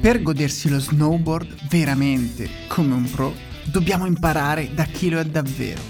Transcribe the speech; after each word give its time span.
Per 0.00 0.20
godersi 0.20 0.68
lo 0.68 0.78
snowboard 0.78 1.68
veramente 1.70 2.50
come 2.68 2.92
un 2.92 3.10
pro, 3.10 3.34
dobbiamo 3.64 4.04
imparare 4.04 4.74
da 4.74 4.84
chi 4.84 5.08
lo 5.08 5.18
è 5.18 5.24
davvero. 5.24 5.80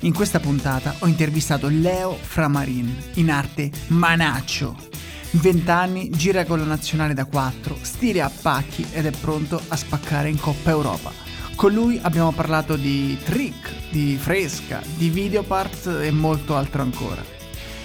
In 0.00 0.14
questa 0.14 0.40
puntata 0.40 0.94
ho 1.00 1.06
intervistato 1.06 1.68
Leo 1.68 2.14
Framarin, 2.14 2.96
in 3.16 3.30
arte 3.30 3.70
Manaccio. 3.88 5.01
20 5.32 5.70
anni, 5.70 6.10
gira 6.10 6.44
con 6.44 6.58
la 6.58 6.64
nazionale 6.64 7.14
da 7.14 7.24
4, 7.24 7.78
stile 7.80 8.20
a 8.20 8.30
pacchi 8.30 8.86
ed 8.92 9.06
è 9.06 9.10
pronto 9.10 9.60
a 9.68 9.76
spaccare 9.76 10.28
in 10.28 10.38
Coppa 10.38 10.70
Europa. 10.70 11.12
Con 11.54 11.72
lui 11.72 11.98
abbiamo 12.02 12.32
parlato 12.32 12.76
di 12.76 13.16
trick, 13.22 13.90
di 13.90 14.16
fresca, 14.20 14.82
di 14.96 15.08
videopart 15.08 16.00
e 16.02 16.10
molto 16.10 16.56
altro 16.56 16.82
ancora. 16.82 17.24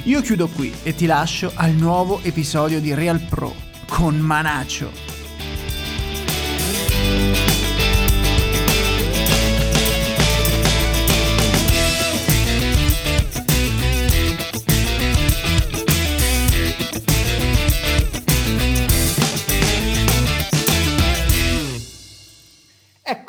Io 0.04 0.22
chiudo 0.22 0.48
qui 0.48 0.74
e 0.84 0.94
ti 0.94 1.06
lascio 1.06 1.52
al 1.54 1.72
nuovo 1.72 2.22
episodio 2.22 2.82
di 2.82 2.94
Real 2.94 3.20
Pro 3.20 3.54
con 3.88 4.18
Manaccio. 4.18 4.92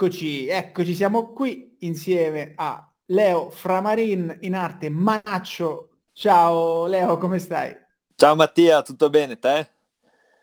Eccoci, 0.00 0.46
eccoci, 0.46 0.94
siamo 0.94 1.32
qui 1.32 1.74
insieme 1.80 2.52
a 2.54 2.88
Leo 3.06 3.50
Framarin 3.50 4.38
in 4.42 4.54
arte 4.54 4.90
Manaccio. 4.90 6.02
Ciao 6.12 6.86
Leo, 6.86 7.18
come 7.18 7.40
stai? 7.40 7.76
Ciao 8.14 8.36
Mattia, 8.36 8.82
tutto 8.82 9.10
bene 9.10 9.40
te? 9.40 9.68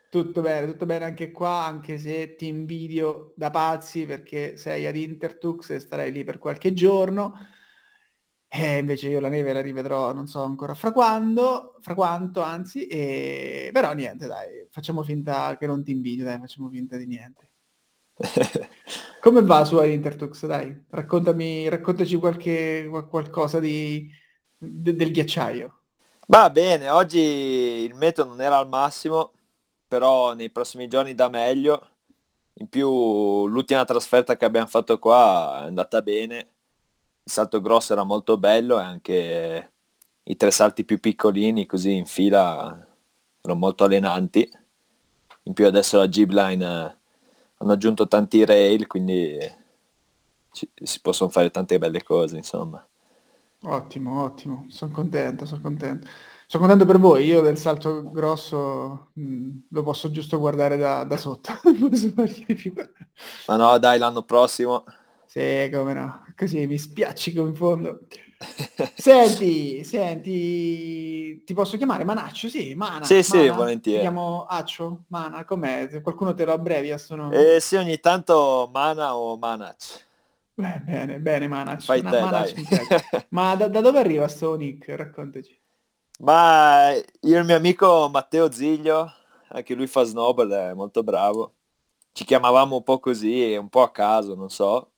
Tutto 0.10 0.42
bene, 0.42 0.68
tutto 0.68 0.86
bene 0.86 1.06
anche 1.06 1.32
qua, 1.32 1.64
anche 1.64 1.98
se 1.98 2.36
ti 2.36 2.48
invidio 2.48 3.32
da 3.38 3.50
pazzi 3.50 4.06
perché 4.06 4.58
sei 4.58 4.88
ad 4.88 4.98
Intertux 4.98 5.70
e 5.70 5.80
starei 5.80 6.12
lì 6.12 6.26
per 6.26 6.38
qualche 6.38 6.74
giorno. 6.74 7.40
E 8.50 8.80
invece 8.80 9.08
io 9.08 9.22
la 9.22 9.30
neve 9.30 9.54
la 9.54 9.62
rivedrò 9.62 10.12
non 10.12 10.28
so 10.28 10.44
ancora 10.44 10.74
fra 10.74 10.92
quando, 10.92 11.78
fra 11.80 11.94
quanto 11.94 12.42
anzi, 12.42 12.88
e... 12.88 13.70
però 13.72 13.94
niente 13.94 14.28
dai, 14.28 14.68
facciamo 14.70 15.02
finta 15.02 15.56
che 15.58 15.66
non 15.66 15.82
ti 15.82 15.92
invidio, 15.92 16.26
dai, 16.26 16.40
facciamo 16.40 16.68
finta 16.68 16.98
di 16.98 17.06
niente. 17.06 17.52
Come 19.26 19.42
va 19.42 19.66
su 19.66 19.82
Intertux? 19.82 20.46
Dai, 20.46 20.86
raccontami, 20.88 21.68
raccontaci 21.68 22.16
qualche, 22.18 22.88
qualcosa 23.10 23.60
di, 23.60 24.08
de, 24.56 24.96
del 24.96 25.12
ghiacciaio. 25.12 25.80
Va 26.28 26.52
bene, 26.52 26.90
oggi 26.90 27.18
il 27.20 27.96
meteo 27.96 28.26
non 28.26 28.40
era 28.40 28.60
al 28.60 28.68
massimo, 28.68 29.32
però 29.88 30.36
nei 30.36 30.52
prossimi 30.52 30.88
giorni 30.88 31.16
da 31.16 31.28
meglio. 31.30 31.90
In 32.54 32.70
più 32.70 33.48
l'ultima 33.48 33.84
trasferta 33.84 34.38
che 34.38 34.46
abbiamo 34.46 34.68
fatto 34.68 35.00
qua 35.00 35.62
è 35.64 35.66
andata 35.66 36.04
bene. 36.04 36.38
Il 37.24 37.32
salto 37.32 37.60
grosso 37.62 37.94
era 37.94 38.04
molto 38.04 38.38
bello 38.38 38.80
e 38.80 38.84
anche 38.84 39.72
i 40.22 40.36
tre 40.36 40.52
salti 40.52 40.86
più 40.86 41.00
piccolini 41.00 41.66
così 41.66 41.96
in 41.96 42.06
fila 42.06 42.88
erano 43.42 43.60
molto 43.60 43.86
allenanti. 43.86 44.48
In 45.46 45.54
più 45.54 45.66
adesso 45.66 45.98
la 45.98 46.06
G-Line 46.06 47.00
hanno 47.58 47.72
aggiunto 47.72 48.08
tanti 48.08 48.44
rail, 48.46 48.88
quindi 48.88 49.38
ci, 50.52 50.70
si 50.74 51.02
possono 51.02 51.30
fare 51.30 51.52
tante 51.52 51.78
belle 51.78 52.04
cose, 52.04 52.38
insomma. 52.38 52.86
Ottimo, 53.64 54.22
ottimo, 54.24 54.66
sono 54.70 54.92
contento, 54.92 55.46
sono 55.46 55.62
contento. 55.62 56.08
Sono 56.48 56.68
contento 56.68 56.86
per 56.92 57.00
voi, 57.00 57.26
io 57.26 57.42
del 57.42 57.58
salto 57.58 58.12
grosso 58.12 59.10
mh, 59.14 59.50
lo 59.70 59.82
posso 59.84 60.12
giusto 60.12 60.38
guardare 60.38 60.78
da, 60.78 61.04
da 61.04 61.18
sotto. 61.18 61.54
Ma 63.48 63.56
no, 63.56 63.78
dai, 63.80 63.98
l'anno 63.98 64.22
prossimo. 64.22 64.84
Sì, 65.26 65.70
come 65.74 65.94
no, 65.94 66.24
così 66.36 66.68
mi 66.68 66.78
spiaccico 66.78 67.46
in 67.46 67.56
fondo. 67.56 68.02
Senti, 68.96 69.84
senti, 69.84 71.44
ti 71.44 71.54
posso 71.54 71.78
chiamare 71.78 72.04
Manaccio? 72.04 72.50
Sì, 72.50 72.74
Mana. 72.76 73.06
Sì, 73.06 73.16
Mana. 73.16 73.24
sì, 73.24 73.50
volentieri. 73.50 73.98
Ti 73.98 74.04
chiamo 74.04 74.46
Accio? 74.46 75.04
Mana, 75.08 75.46
com'è? 75.46 76.02
Qualcuno 76.02 76.34
te 76.34 76.46
lo 76.46 76.54
abbrevia 76.54 76.98
sono... 76.98 77.32
Eh 77.32 77.60
sì, 77.60 77.76
ogni 77.76 78.00
tanto 78.00 78.70
Mana 78.72 79.16
o 79.16 79.38
Manac. 79.38 80.06
Beh, 80.54 80.82
bene, 80.84 81.20
bene 81.20 81.48
Manac. 81.48 81.82
Fai 81.82 82.02
te, 82.02 82.10
Manac 82.10 83.26
Ma 83.30 83.56
da, 83.56 83.68
da, 83.68 83.82
dove 83.82 84.00
arriva 84.00 84.28
sto 84.28 84.56
nick? 84.56 84.90
Raccontaci. 84.90 85.62
Ma 86.20 86.92
io 86.94 87.36
e 87.36 87.40
il 87.40 87.46
mio 87.46 87.58
amico 87.58 88.10
Matteo 88.10 88.50
Ziglio, 88.50 89.12
anche 89.50 89.76
lui 89.76 89.88
fa 89.88 90.04
snowboard, 90.04 90.52
è 90.52 90.74
molto 90.74 91.04
bravo. 91.04 91.54
Ci 92.14 92.24
chiamavamo 92.24 92.78
un 92.78 92.84
po' 92.84 93.00
così, 93.00 93.56
un 93.56 93.68
po' 93.68 93.82
a 93.82 93.92
caso, 93.92 94.36
non 94.36 94.50
so 94.50 94.92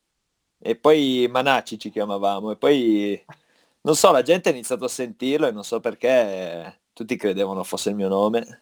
e 0.67 0.75
poi 0.75 1.29
Manacci 1.31 1.79
ci 1.79 1.89
chiamavamo 1.89 2.51
e 2.51 2.57
poi 2.57 3.25
non 3.81 3.95
so, 3.95 4.11
la 4.11 4.21
gente 4.21 4.49
ha 4.49 4.51
iniziato 4.51 4.83
a 4.83 4.89
sentirlo 4.89 5.47
e 5.47 5.51
non 5.51 5.63
so 5.63 5.79
perché 5.79 6.79
tutti 6.91 7.15
credevano 7.15 7.63
fosse 7.63 7.91
il 7.91 7.95
mio 7.95 8.09
nome. 8.09 8.61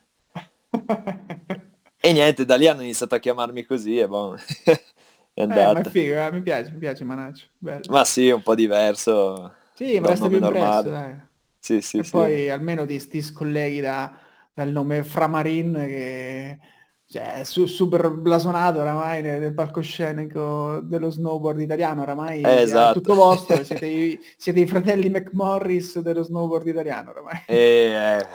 e 1.97 2.13
niente, 2.13 2.45
da 2.45 2.57
lì 2.57 2.67
hanno 2.67 2.83
iniziato 2.83 3.15
a 3.15 3.19
chiamarmi 3.19 3.65
così 3.65 3.97
e 3.97 4.07
boh, 4.07 4.35
è 5.33 5.41
andata. 5.41 5.71
Eh, 5.71 5.73
ma 5.73 5.79
è 5.79 5.89
figo, 5.89 6.13
eh, 6.13 6.31
mi 6.31 6.41
piace, 6.43 6.69
mi 6.69 6.77
piace 6.77 7.03
Manaccio. 7.03 7.45
Bello. 7.57 7.85
Ma 7.89 8.05
sì, 8.05 8.29
un 8.29 8.43
po' 8.43 8.53
diverso. 8.53 9.55
Sì, 9.73 9.99
ma 9.99 10.09
resta 10.09 10.27
più 10.27 10.37
impresso, 10.37 10.89
dai. 10.89 11.19
Sì, 11.57 11.81
sì, 11.81 11.97
e 11.97 12.03
sì. 12.03 12.11
poi 12.11 12.51
almeno 12.51 12.85
ti, 12.85 13.03
ti 13.07 13.23
scolleghi 13.23 13.81
da, 13.81 14.15
dal 14.53 14.69
nome 14.69 15.03
Framarin 15.03 15.73
che 15.73 16.59
cioè, 17.07 17.43
su, 17.43 17.67
super 17.67 18.09
blasonato 18.09 18.79
oramai 18.79 19.21
nel, 19.21 19.39
nel, 19.39 19.53
palcoscenico 19.53 20.79
dello 20.81 21.11
snowboard 21.11 21.59
italiano, 21.59 22.01
oramai 22.01 22.41
eh, 22.41 22.61
esatto. 22.61 22.99
tutto 22.99 23.13
vostro, 23.13 23.63
siete 23.63 23.85
i, 23.85 24.19
siete 24.37 24.61
i, 24.61 24.67
fratelli 24.67 25.09
McMorris 25.09 25.99
dello 25.99 26.23
snowboard 26.23 26.65
italiano 26.67 27.11
oramai. 27.11 27.43
Eh, 27.47 28.19
eh. 28.19 28.27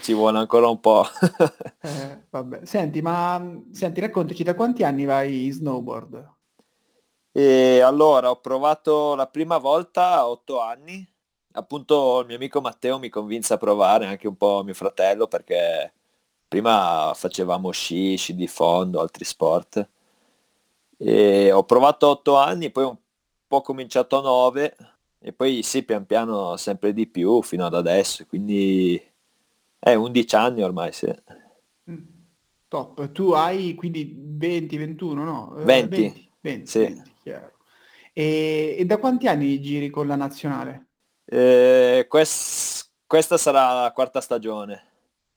Ci 0.00 0.12
vuole 0.12 0.38
ancora 0.38 0.68
un 0.68 0.80
po'. 0.80 1.06
eh, 1.80 2.24
vabbè. 2.28 2.66
Senti, 2.66 3.00
ma 3.00 3.62
senti, 3.72 4.00
raccontaci 4.00 4.42
da 4.42 4.54
quanti 4.54 4.82
anni 4.82 5.04
vai 5.04 5.46
in 5.46 5.52
snowboard? 5.52 6.32
E 7.32 7.80
allora, 7.80 8.30
ho 8.30 8.40
provato 8.40 9.14
la 9.14 9.26
prima 9.26 9.58
volta 9.58 10.14
a 10.14 10.28
otto 10.28 10.60
anni. 10.60 11.08
Appunto 11.52 12.20
il 12.20 12.26
mio 12.26 12.36
amico 12.36 12.60
Matteo 12.60 12.98
mi 12.98 13.08
convinse 13.08 13.54
a 13.54 13.58
provare, 13.58 14.06
anche 14.06 14.28
un 14.28 14.36
po' 14.36 14.62
mio 14.64 14.74
fratello, 14.74 15.28
perché 15.28 15.92
prima 16.54 17.10
facevamo 17.16 17.72
sci, 17.72 18.16
sci 18.16 18.36
di 18.36 18.46
fondo, 18.46 19.00
altri 19.00 19.24
sport. 19.24 19.88
E 20.96 21.50
ho 21.50 21.64
provato 21.64 22.06
otto 22.06 22.36
anni, 22.36 22.70
poi 22.70 22.84
un 22.84 22.96
po' 23.48 23.60
cominciato 23.60 24.18
a 24.18 24.22
nove 24.22 24.76
e 25.18 25.32
poi 25.32 25.64
sì, 25.64 25.82
pian 25.82 26.06
piano 26.06 26.56
sempre 26.56 26.92
di 26.92 27.08
più 27.08 27.42
fino 27.42 27.66
ad 27.66 27.74
adesso, 27.74 28.24
quindi 28.26 28.94
è 29.80 29.90
eh, 29.90 29.94
11 29.96 30.36
anni 30.36 30.62
ormai, 30.62 30.92
sì. 30.92 31.12
Mm, 31.90 32.02
top, 32.68 33.10
tu 33.10 33.32
hai 33.32 33.74
quindi 33.74 34.14
20, 34.16 34.76
21, 34.76 35.24
no? 35.24 35.54
20. 35.56 35.96
20, 35.96 36.30
20, 36.40 36.66
sì. 36.70 36.78
20 36.78 37.12
e, 38.12 38.76
e, 38.78 38.84
da 38.84 38.98
quanti 38.98 39.26
anni 39.26 39.60
giri 39.60 39.90
con 39.90 40.06
la 40.06 40.14
nazionale? 40.14 40.86
Eh, 41.24 42.06
quest, 42.08 42.92
questa 43.08 43.36
sarà 43.38 43.82
la 43.82 43.92
quarta 43.92 44.20
stagione. 44.20 44.84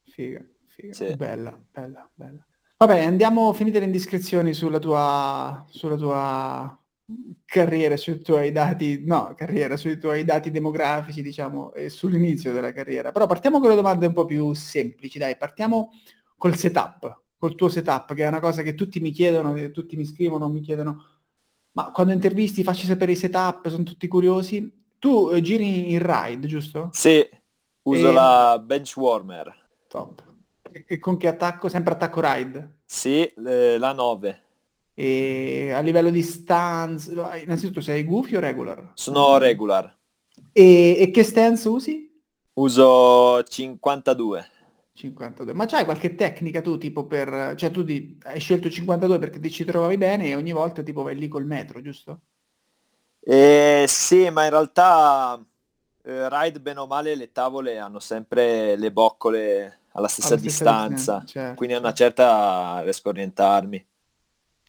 Figa 0.04 0.46
figa. 0.78 0.94
Sì. 0.94 1.16
Bella, 1.16 1.60
bella, 1.72 2.10
bella. 2.14 2.46
Vabbè, 2.78 3.04
andiamo, 3.04 3.52
finite 3.54 3.80
le 3.80 3.86
indiscrezioni 3.86 4.54
sulla 4.54 4.78
tua, 4.78 5.66
sulla 5.68 5.96
tua 5.96 6.80
carriera, 7.46 7.98
sui 7.98 8.22
tuoi 8.22 8.52
dati, 8.52 9.04
no, 9.04 9.34
carriera, 9.36 9.78
sui 9.78 9.98
tuoi 9.98 10.24
dati 10.24 10.52
demografici, 10.52 11.24
diciamo, 11.24 11.74
e 11.74 11.90
sull'inizio 11.90 12.54
della 12.54 12.72
carriera. 12.72 13.12
Però 13.12 13.26
partiamo 13.26 13.60
con 13.60 13.70
le 13.70 13.76
domande 13.76 14.06
un 14.06 14.14
po' 14.14 14.26
più 14.26 14.54
semplici, 14.54 15.18
dai, 15.18 15.36
partiamo 15.38 15.92
col 16.38 16.56
setup, 16.56 17.24
col 17.38 17.56
tuo 17.56 17.70
setup, 17.70 18.14
che 18.14 18.26
è 18.26 18.28
una 18.28 18.40
cosa 18.40 18.62
che 18.62 18.76
tutti 18.76 19.00
mi 19.00 19.12
chiedono, 19.12 19.54
che 19.54 19.72
tutti 19.72 19.96
mi 19.96 20.06
scrivono, 20.06 20.48
mi 20.50 20.62
chiedono, 20.62 21.04
ma 21.72 21.92
quando 21.92 22.14
intervisti 22.14 22.64
facci 22.64 22.86
sapere 22.86 23.14
i 23.14 23.16
setup, 23.16 23.68
sono 23.70 23.84
tutti 23.84 24.08
curiosi. 24.08 24.86
Tu 25.00 25.30
eh, 25.32 25.42
giri 25.42 25.94
in 25.94 26.00
ride, 26.02 26.48
giusto? 26.48 26.90
Sì, 26.92 27.28
uso 27.84 28.10
e... 28.10 28.12
la 28.12 28.62
Benchwarmer. 28.64 29.66
Top. 29.88 30.27
E 30.86 31.00
con 31.00 31.18
che 31.18 31.28
attacco? 31.28 31.70
Sempre 31.70 31.94
attacco 31.94 32.22
ride? 32.22 32.80
Sì, 32.86 33.32
la 33.36 33.94
9. 33.94 34.42
E 34.94 35.72
a 35.72 35.80
livello 35.80 36.10
di 36.10 36.24
stance, 36.24 37.12
innanzitutto 37.12 37.82
sei 37.82 38.04
goofy 38.04 38.36
o 38.36 38.40
regular? 38.40 38.92
Sono 38.96 39.38
regular. 39.38 39.96
E, 40.52 40.98
e 41.00 41.12
che 41.12 41.24
stance 41.24 41.68
usi? 41.68 42.22
Uso 42.54 43.44
52. 43.44 44.50
52. 44.94 45.54
Ma 45.54 45.68
c'hai 45.68 45.86
qualche 45.86 46.16
tecnica 46.16 46.62
tu 46.62 46.78
tipo 46.78 47.06
per... 47.06 47.54
Cioè 47.56 47.70
tu 47.70 47.86
ti, 47.86 48.18
hai 48.24 48.40
scelto 48.40 48.70
52 48.70 49.20
perché 49.20 49.40
ti 49.40 49.52
ci 49.52 49.64
trovavi 49.64 49.98
bene 49.98 50.26
e 50.26 50.36
ogni 50.36 50.52
volta 50.52 50.82
tipo 50.82 51.04
vai 51.04 51.16
lì 51.16 51.28
col 51.28 51.46
metro, 51.46 51.82
giusto? 51.82 52.22
Eh, 53.20 53.86
sì, 53.88 54.30
ma 54.32 54.46
in 54.46 54.50
realtà 54.50 55.40
eh, 56.04 56.30
ride 56.30 56.60
bene 56.60 56.80
o 56.80 56.88
male 56.88 57.14
le 57.16 57.32
tavole 57.32 57.78
hanno 57.78 58.00
sempre 58.00 58.76
le 58.76 58.92
boccole 58.92 59.82
alla 59.98 60.08
stessa, 60.08 60.30
alla 60.30 60.38
stessa 60.38 60.38
distanza, 60.38 61.24
certo. 61.26 61.56
quindi 61.56 61.76
a 61.76 61.80
una 61.80 61.94
certa 61.94 62.82
riesco 62.84 63.08
a 63.08 63.12
orientarmi. 63.12 63.88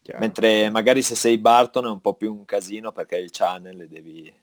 Chiaro. 0.01 0.19
Mentre 0.19 0.69
magari 0.71 1.03
se 1.03 1.15
sei 1.15 1.37
Barton 1.37 1.85
è 1.85 1.89
un 1.89 2.01
po' 2.01 2.15
più 2.15 2.33
un 2.33 2.45
casino 2.45 2.91
perché 2.91 3.17
il 3.17 3.29
channel 3.31 3.87
devi... 3.87 4.33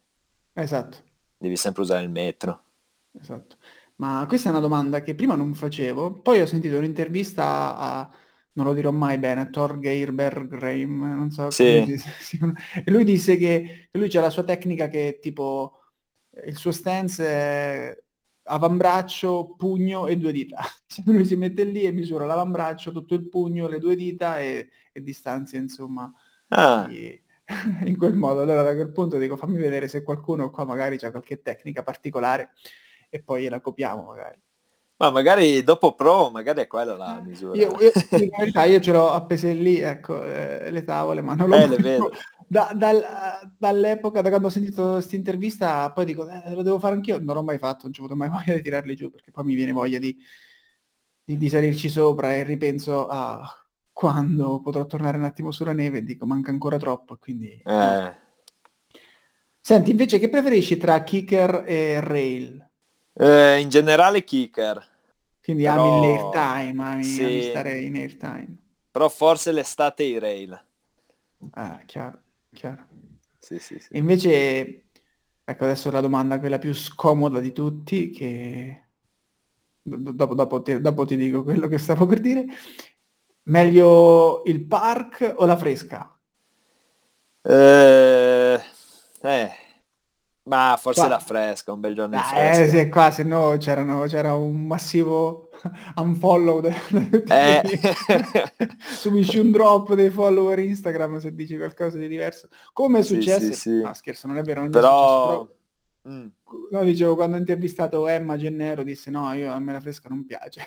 Esatto. 0.53 0.99
Devi 1.37 1.57
sempre 1.57 1.83
usare 1.83 2.05
il 2.05 2.11
metro. 2.11 2.63
Esatto. 3.21 3.57
Ma 3.97 4.25
questa 4.29 4.49
è 4.49 4.53
una 4.53 4.61
domanda 4.61 5.03
che 5.03 5.15
prima 5.15 5.35
non 5.35 5.55
facevo, 5.55 6.21
poi 6.21 6.41
ho 6.41 6.47
sentito 6.47 6.77
un'intervista 6.77 7.77
a, 7.77 8.11
non 8.53 8.67
lo 8.67 8.73
dirò 8.73 8.93
mai 8.93 9.19
bene, 9.19 9.51
Torgeir 9.51 10.13
Bergreim, 10.13 11.17
non 11.17 11.31
so 11.31 11.51
sì. 11.51 11.65
e 11.65 12.91
lui 12.91 13.05
disse 13.05 13.37
che 13.37 13.89
lui 13.93 14.09
c'è 14.09 14.21
la 14.21 14.31
sua 14.31 14.45
tecnica 14.45 14.89
che 14.89 15.19
tipo 15.21 15.81
il 16.45 16.57
suo 16.57 16.71
stance 16.71 17.27
è 17.27 18.05
avambraccio, 18.47 19.55
pugno 19.57 20.07
e 20.07 20.17
due 20.17 20.33
dita. 20.33 20.63
lui 21.07 21.25
si 21.25 21.37
mette 21.37 21.65
lì 21.65 21.83
e 21.83 21.93
misura 21.93 22.25
l'avambraccio, 22.25 22.93
tutto 22.93 23.15
il 23.15 23.29
pugno, 23.29 23.69
le 23.69 23.79
due 23.79 23.97
dita 23.97 24.41
e, 24.41 24.69
e 24.93 25.03
distanzia 25.03 25.59
insomma 25.59 26.11
ah. 26.49 26.89
in 27.85 27.97
quel 27.97 28.15
modo. 28.15 28.41
Allora 28.43 28.63
da 28.63 28.75
quel 28.75 28.93
punto 28.93 29.19
dico 29.19 29.37
fammi 29.37 29.59
vedere 29.59 29.89
se 29.89 30.03
qualcuno 30.03 30.51
qua 30.51 30.65
magari 30.65 30.99
ha 31.01 31.11
qualche 31.11 31.43
tecnica 31.43 31.83
particolare 31.83 32.51
e 33.09 33.23
poi 33.23 33.49
la 33.49 33.61
copiamo 33.61 34.03
magari. 34.03 34.41
Ma 34.99 35.11
magari 35.11 35.63
dopo 35.63 35.95
provo, 35.95 36.31
magari 36.31 36.63
è 36.63 36.67
quella 36.67 36.97
la 36.97 37.21
misura. 37.23 37.55
Io, 37.59 37.77
io, 37.79 37.93
in 38.19 38.31
realtà 38.35 38.65
io 38.65 38.81
ce 38.81 38.93
l'ho 38.93 39.11
appese 39.11 39.53
lì, 39.53 39.79
ecco, 39.79 40.25
eh, 40.25 40.71
le 40.71 40.85
tavole, 40.85 41.21
ma 41.21 41.35
non 41.35 41.51
l'ho 41.51 41.57
eh, 41.57 41.77
vedo. 41.77 42.11
Da, 42.49 42.73
dal, 42.75 43.05
dall'epoca, 43.59 44.21
da 44.21 44.29
quando 44.29 44.47
ho 44.47 44.51
sentito 44.51 44.93
questa 44.93 45.17
intervista, 45.17 45.91
poi 45.91 46.05
dico, 46.05 46.29
eh, 46.29 46.55
lo 46.55 46.63
devo 46.63 46.79
fare 46.79 46.95
anch'io, 46.95 47.19
non 47.19 47.35
l'ho 47.35 47.43
mai 47.43 47.59
fatto, 47.59 47.81
non 47.85 47.93
ci 47.93 48.01
ho 48.01 48.05
avuto 48.05 48.19
mai 48.19 48.29
voglia 48.31 48.55
di 48.55 48.63
tirarli 48.63 48.95
giù, 48.95 49.11
perché 49.11 49.31
poi 49.31 49.45
mi 49.45 49.55
viene 49.55 49.73
voglia 49.73 49.99
di, 49.99 50.17
di, 51.25 51.37
di 51.37 51.49
salirci 51.49 51.89
sopra 51.89 52.35
e 52.35 52.45
ripenso 52.45 53.09
a 53.09 53.43
quando 53.93 54.61
potrò 54.61 54.87
tornare 54.87 55.17
un 55.17 55.25
attimo 55.25 55.51
sulla 55.51 55.73
neve 55.73 55.99
e 55.99 56.05
dico, 56.05 56.27
manca 56.27 56.51
ancora 56.51 56.77
troppo, 56.77 57.17
quindi... 57.17 57.61
Eh. 57.65 58.25
Senti, 59.61 59.91
invece, 59.91 60.19
che 60.21 60.29
preferisci 60.29 60.77
tra 60.77 61.03
kicker 61.03 61.65
e 61.67 62.01
rail? 62.01 62.71
Eh, 63.13 63.59
in 63.59 63.69
generale 63.69 64.23
kicker. 64.23 64.95
Quindi 65.43 65.65
però... 65.65 65.97
ami 65.97 66.07
l'airtime, 66.07 66.85
ami, 66.85 67.05
sì. 67.05 67.23
ami 67.23 67.43
stare 67.43 67.81
in 67.81 67.97
airtime. 67.97 68.57
Però 68.91 69.09
forse 69.09 69.53
l'estate 69.53 70.05
i 70.05 70.19
rail. 70.19 70.65
Ah, 71.53 71.81
chiaro, 71.87 72.21
chiaro. 72.57 72.87
Sì, 73.39 73.59
sì, 73.59 73.79
sì. 73.79 73.97
Invece, 73.97 74.87
ecco 75.45 75.65
adesso 75.65 75.91
la 75.91 76.01
domanda 76.01 76.41
quella 76.41 76.59
più 76.59 76.73
scomoda 76.73 77.39
di 77.39 77.53
tutti, 77.53 78.11
che 78.11 78.89
dopo, 79.83 80.35
dopo, 80.35 80.63
ti, 80.63 80.81
dopo 80.81 81.05
ti 81.05 81.17
dico 81.17 81.43
quello 81.45 81.69
che 81.69 81.79
stavo 81.79 82.07
per 82.07 82.21
dire. 82.21 82.47
Meglio 83.45 84.43
il 84.47 84.67
park 84.67 85.35
o 85.37 85.45
la 85.45 85.57
fresca? 85.57 86.19
Eh, 87.43 88.61
eh 89.23 89.66
ma 90.47 90.77
forse 90.81 91.01
qua. 91.01 91.09
la 91.09 91.19
fresca, 91.19 91.73
un 91.73 91.81
bel 91.81 91.95
giorno 91.95 92.17
di 92.17 92.23
fresca. 92.23 92.63
Eh 92.63 92.69
sì, 92.69 92.89
qua 92.89 93.11
se 93.11 93.23
no 93.25 93.57
c'era 93.59 94.35
un 94.35 94.67
massivo 94.67 95.51
unfollow 95.97 96.61
de, 96.61 96.75
eh. 97.29 97.63
subisci 98.79 99.39
un 99.39 99.51
drop 99.51 99.95
dei 99.95 100.11
follower 100.11 100.59
Instagram 100.59 101.19
se 101.19 101.35
dici 101.35 101.57
qualcosa 101.57 101.99
di 101.99 102.09
diverso. 102.09 102.49
Come 102.73 103.01
è 103.01 103.03
successo? 103.03 103.41
Sì, 103.41 103.53
sì, 103.53 103.61
sì. 103.61 103.83
No, 103.83 103.95
scherzo, 103.95 104.27
non 104.27 104.39
è 104.39 104.43
vero, 104.43 104.61
non 104.61 104.71
però... 104.71 105.49
Mm. 106.09 106.27
No, 106.71 106.85
dicevo, 106.85 107.17
quando 107.17 107.35
ho 107.35 107.41
intervistato 107.41 108.07
Emma 108.07 108.37
Gennero 108.37 108.85
disse 108.85 109.11
no, 109.11 109.33
io 109.33 109.53
a 109.53 109.59
me 109.59 109.73
la 109.73 109.81
fresca 109.81 110.09
non 110.09 110.25
piace. 110.25 110.65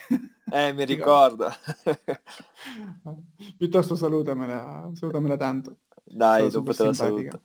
Eh, 0.52 0.74
mi 0.74 0.84
ricordo. 0.84 1.50
Piuttosto 3.58 3.96
salutamela, 3.96 4.90
salutamela 4.94 5.38
tanto. 5.38 5.78
Dai, 6.04 6.50
dopo 6.50 6.74
te 6.74 6.84
la 6.84 6.94
saluto. 6.94 7.42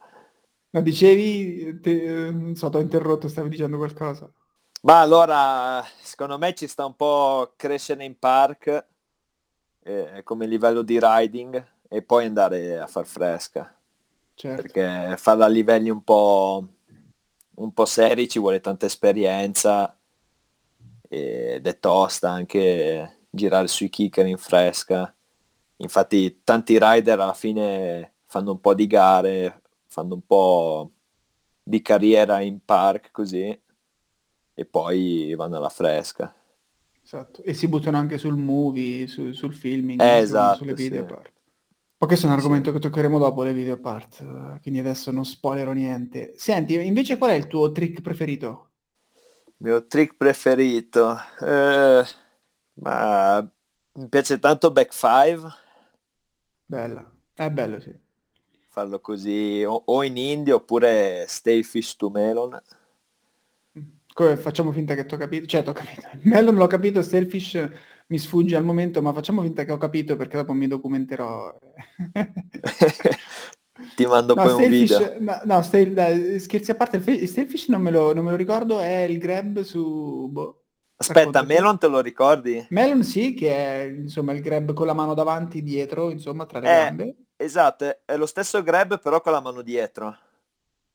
Ma 0.74 0.80
dicevi, 0.80 1.78
te, 1.80 2.30
non 2.32 2.56
so, 2.56 2.68
ti 2.68 2.78
ho 2.78 2.80
interrotto, 2.80 3.28
stavi 3.28 3.48
dicendo 3.48 3.76
qualcosa. 3.76 4.28
Ma 4.82 4.98
allora, 4.98 5.84
secondo 6.02 6.36
me 6.36 6.52
ci 6.52 6.66
sta 6.66 6.84
un 6.84 6.96
po' 6.96 7.52
crescere 7.54 8.04
in 8.04 8.18
park 8.18 8.86
eh, 9.84 10.20
come 10.24 10.48
livello 10.48 10.82
di 10.82 10.98
riding 11.00 11.64
e 11.88 12.02
poi 12.02 12.26
andare 12.26 12.80
a 12.80 12.88
far 12.88 13.06
fresca. 13.06 13.72
Certo. 14.34 14.62
Perché 14.62 15.16
farla 15.16 15.44
a 15.44 15.48
livelli 15.48 15.90
un 15.90 16.02
po', 16.02 16.66
un 17.54 17.72
po' 17.72 17.84
seri 17.84 18.28
ci 18.28 18.40
vuole 18.40 18.60
tanta 18.60 18.86
esperienza 18.86 19.96
ed 21.08 21.64
è 21.64 21.78
tosta 21.78 22.30
anche 22.30 23.26
girare 23.30 23.68
sui 23.68 23.88
kicker 23.88 24.26
in 24.26 24.38
fresca. 24.38 25.14
Infatti 25.76 26.40
tanti 26.42 26.76
rider 26.80 27.20
alla 27.20 27.32
fine 27.32 28.14
fanno 28.26 28.50
un 28.50 28.60
po' 28.60 28.74
di 28.74 28.88
gare, 28.88 29.62
fanno 29.94 30.14
un 30.14 30.26
po' 30.26 30.90
di 31.62 31.80
carriera 31.80 32.40
in 32.40 32.64
park 32.64 33.12
così 33.12 33.62
e 34.56 34.64
poi 34.64 35.34
vanno 35.36 35.56
alla 35.56 35.68
fresca. 35.68 36.34
Esatto, 37.00 37.42
e 37.42 37.54
si 37.54 37.68
buttano 37.68 37.96
anche 37.96 38.18
sul 38.18 38.36
movie, 38.36 39.06
su, 39.06 39.32
sul 39.32 39.54
filming, 39.54 40.00
eh, 40.00 40.18
esatto, 40.18 40.58
sulle 40.58 40.74
video 40.74 41.06
sì. 41.06 41.14
part. 41.14 41.32
Ma 41.98 42.06
questo 42.08 42.26
è 42.26 42.28
un 42.28 42.34
argomento 42.34 42.70
sì. 42.70 42.76
che 42.76 42.82
toccheremo 42.82 43.18
dopo, 43.18 43.44
le 43.44 43.52
video 43.52 43.78
part, 43.78 44.60
quindi 44.62 44.80
adesso 44.80 45.12
non 45.12 45.24
spoilerò 45.24 45.72
niente. 45.72 46.32
Senti, 46.36 46.74
invece 46.84 47.16
qual 47.16 47.30
è 47.30 47.34
il 47.34 47.46
tuo 47.46 47.70
trick 47.70 48.00
preferito? 48.00 48.70
Il 49.46 49.54
mio 49.58 49.86
trick 49.86 50.16
preferito? 50.16 51.16
Eh, 51.40 52.04
ma 52.74 53.52
mi 53.92 54.08
piace 54.08 54.40
tanto 54.40 54.72
back 54.72 54.92
five. 54.92 55.48
Bella, 56.66 57.08
è 57.34 57.48
bello 57.50 57.78
sì 57.78 58.03
farlo 58.74 58.98
così 58.98 59.62
o, 59.64 59.82
o 59.86 60.02
in 60.02 60.16
indie 60.16 60.52
oppure 60.52 61.26
stay 61.28 61.62
fish 61.62 61.94
to 61.94 62.10
melon. 62.10 62.60
Come 64.12 64.36
facciamo 64.36 64.72
finta 64.72 64.94
che 64.94 65.06
tu 65.06 65.14
ho 65.14 65.16
capito? 65.16 65.46
Cioè, 65.46 65.68
ho 65.68 65.72
capito. 65.72 66.02
Melon 66.22 66.56
l'ho 66.56 66.66
capito, 66.66 67.02
Stalefish 67.02 67.68
mi 68.06 68.18
sfugge 68.18 68.56
al 68.56 68.64
momento, 68.64 69.00
ma 69.02 69.12
facciamo 69.12 69.42
finta 69.42 69.64
che 69.64 69.72
ho 69.72 69.76
capito 69.76 70.16
perché 70.16 70.36
dopo 70.36 70.52
mi 70.52 70.66
documenterò. 70.66 71.56
Ti 73.96 74.06
mando 74.06 74.34
no, 74.34 74.42
poi 74.42 74.52
un 74.64 74.70
video. 74.70 75.16
No, 75.18 75.40
no 75.44 75.62
stay, 75.62 76.38
scherzi 76.38 76.70
a 76.70 76.76
parte, 76.76 76.96
il 76.96 77.28
Stalefish 77.28 77.68
non 77.68 77.82
me, 77.82 77.90
lo, 77.90 78.14
non 78.14 78.24
me 78.24 78.30
lo 78.30 78.36
ricordo, 78.36 78.80
è 78.80 79.02
il 79.02 79.18
grab 79.18 79.62
su... 79.62 80.28
Boh, 80.30 80.62
Aspetta, 80.96 81.42
Melon 81.42 81.78
te 81.78 81.88
lo 81.88 82.00
ricordi? 82.00 82.64
Melon 82.70 83.02
sì, 83.02 83.34
che 83.34 83.50
è 83.50 83.82
insomma 83.84 84.32
il 84.32 84.42
grab 84.42 84.72
con 84.74 84.86
la 84.86 84.94
mano 84.94 85.14
davanti, 85.14 85.60
dietro, 85.62 86.10
insomma, 86.10 86.46
tra 86.46 86.60
le 86.60 86.66
eh, 86.68 86.84
gambe. 86.84 87.16
Esatto, 87.44 87.98
è 88.06 88.16
lo 88.16 88.24
stesso 88.24 88.62
grab 88.62 88.98
però 89.00 89.20
con 89.20 89.32
la 89.32 89.40
mano 89.40 89.60
dietro. 89.60 90.16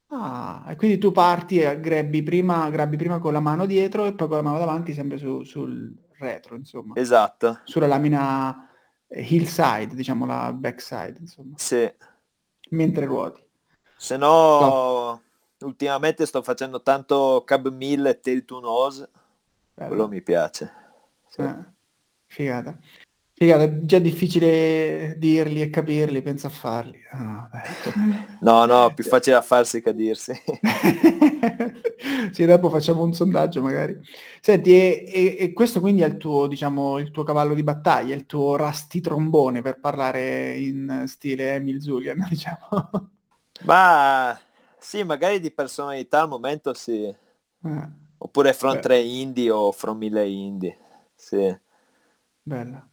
Ah, 0.07 0.65
e 0.67 0.75
quindi 0.75 0.97
tu 0.97 1.11
parti 1.11 1.59
e 1.59 1.79
grabbi 1.79 2.23
prima, 2.23 2.67
grabbi 2.71 2.97
prima 2.97 3.19
con 3.19 3.33
la 3.33 3.39
mano 3.39 3.67
dietro 3.67 4.05
e 4.05 4.13
poi 4.13 4.27
con 4.27 4.37
la 4.37 4.43
mano 4.43 4.57
davanti 4.57 4.93
sempre 4.93 5.19
su, 5.19 5.43
sul 5.43 5.95
retro, 6.17 6.55
insomma. 6.55 6.95
Esatto. 6.95 7.59
Sulla 7.65 7.85
lamina 7.85 8.67
eh, 9.07 9.21
hillside, 9.21 9.93
diciamo 9.93 10.25
la 10.25 10.51
backside, 10.51 11.17
insomma. 11.19 11.53
Sì. 11.57 11.87
Mentre 12.71 13.05
ruoti. 13.05 13.43
Se 13.95 14.17
no, 14.17 14.59
no. 14.59 15.21
ultimamente 15.59 16.25
sto 16.25 16.41
facendo 16.41 16.81
tanto 16.81 17.43
cab 17.45 17.69
mill 17.69 18.07
e 18.07 18.19
tail 18.19 18.45
to 18.45 18.59
nose. 18.59 19.07
Bello. 19.75 19.89
Quello 19.89 20.07
mi 20.07 20.23
piace. 20.23 20.73
Sì. 21.27 21.41
Eh, 21.41 21.55
figata. 22.25 22.75
Figata, 23.39 23.63
è 23.63 23.79
già 23.83 23.99
difficile 23.99 25.15
dirli 25.17 25.61
e 25.61 25.69
capirli, 25.69 26.21
pensa 26.21 26.47
a 26.47 26.49
farli. 26.49 26.99
Ah, 27.11 27.49
no, 28.41 28.65
no, 28.65 28.93
più 28.93 29.05
facile 29.05 29.37
a 29.37 29.41
farsi 29.41 29.81
che 29.81 29.91
a 29.91 29.93
dirsi. 29.93 30.33
sì, 32.33 32.43
dopo 32.43 32.69
facciamo 32.69 33.01
un 33.01 33.13
sondaggio 33.13 33.61
magari. 33.61 33.97
Senti, 34.41 34.71
e, 34.71 35.05
e, 35.07 35.37
e, 35.39 35.53
questo 35.53 35.79
quindi 35.79 36.01
è 36.01 36.07
il 36.07 36.17
tuo, 36.17 36.47
diciamo, 36.47 36.99
il 36.99 37.11
tuo 37.11 37.23
cavallo 37.23 37.53
di 37.53 37.63
battaglia, 37.63 38.13
il 38.13 38.25
tuo 38.25 38.57
rasti 38.57 38.99
trombone 38.99 39.61
per 39.61 39.79
parlare 39.79 40.57
in 40.57 41.05
stile 41.07 41.53
Emil 41.53 41.81
Zulian, 41.81 42.17
diciamo. 42.27 42.89
Ma 43.61 44.37
sì, 44.77 45.03
magari 45.03 45.39
di 45.39 45.51
personalità 45.51 46.23
al 46.23 46.27
momento 46.27 46.73
sì. 46.73 47.05
Eh. 47.05 47.89
Oppure 48.17 48.51
front 48.51 48.81
3 48.81 48.99
indie 48.99 49.49
o 49.49 49.71
from 49.71 49.97
1000 49.97 50.27
indie. 50.27 50.77
Sì. 51.15 51.57
Bella. 52.43 52.85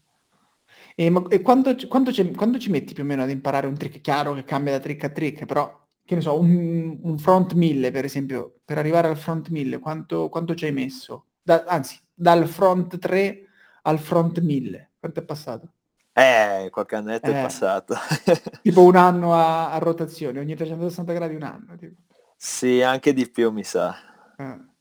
E, 0.98 1.12
e 1.28 1.42
quanto, 1.42 1.76
quanto, 1.88 2.10
quanto, 2.34 2.58
ci 2.58 2.70
metti 2.70 2.94
più 2.94 3.02
o 3.02 3.06
meno 3.06 3.22
ad 3.22 3.28
imparare 3.28 3.66
un 3.66 3.76
trick? 3.76 4.00
Chiaro 4.00 4.32
che 4.32 4.44
cambia 4.44 4.72
da 4.72 4.80
trick 4.80 5.04
a 5.04 5.10
trick, 5.10 5.44
però 5.44 5.84
che 6.02 6.14
ne 6.14 6.22
so, 6.22 6.40
un, 6.40 6.98
un 7.02 7.18
front 7.18 7.52
1000 7.52 7.90
per 7.90 8.06
esempio, 8.06 8.60
per 8.64 8.78
arrivare 8.78 9.08
al 9.08 9.18
front 9.18 9.48
1000, 9.50 9.78
quanto, 9.78 10.30
quanto 10.30 10.54
ci 10.54 10.64
hai 10.64 10.72
messo? 10.72 11.26
Da, 11.42 11.64
anzi, 11.66 12.00
dal 12.14 12.48
front 12.48 12.96
3 12.96 13.42
al 13.82 13.98
front 13.98 14.40
1000. 14.40 14.92
Quanto 14.98 15.20
è 15.20 15.22
passato? 15.22 15.70
Eh, 16.14 16.70
qualche 16.70 16.96
annetto 16.96 17.30
eh, 17.30 17.34
è 17.34 17.42
passato. 17.42 17.94
tipo 18.62 18.82
un 18.82 18.96
anno 18.96 19.34
a, 19.34 19.70
a, 19.72 19.76
rotazione, 19.76 20.40
ogni 20.40 20.56
360 20.56 21.12
gradi 21.12 21.34
un 21.34 21.42
anno. 21.42 21.76
Tipo. 21.76 21.94
Sì, 22.38 22.80
anche 22.80 23.12
di 23.12 23.28
più 23.28 23.50
mi 23.50 23.64
sa. 23.64 23.94
Eh. 24.38 24.74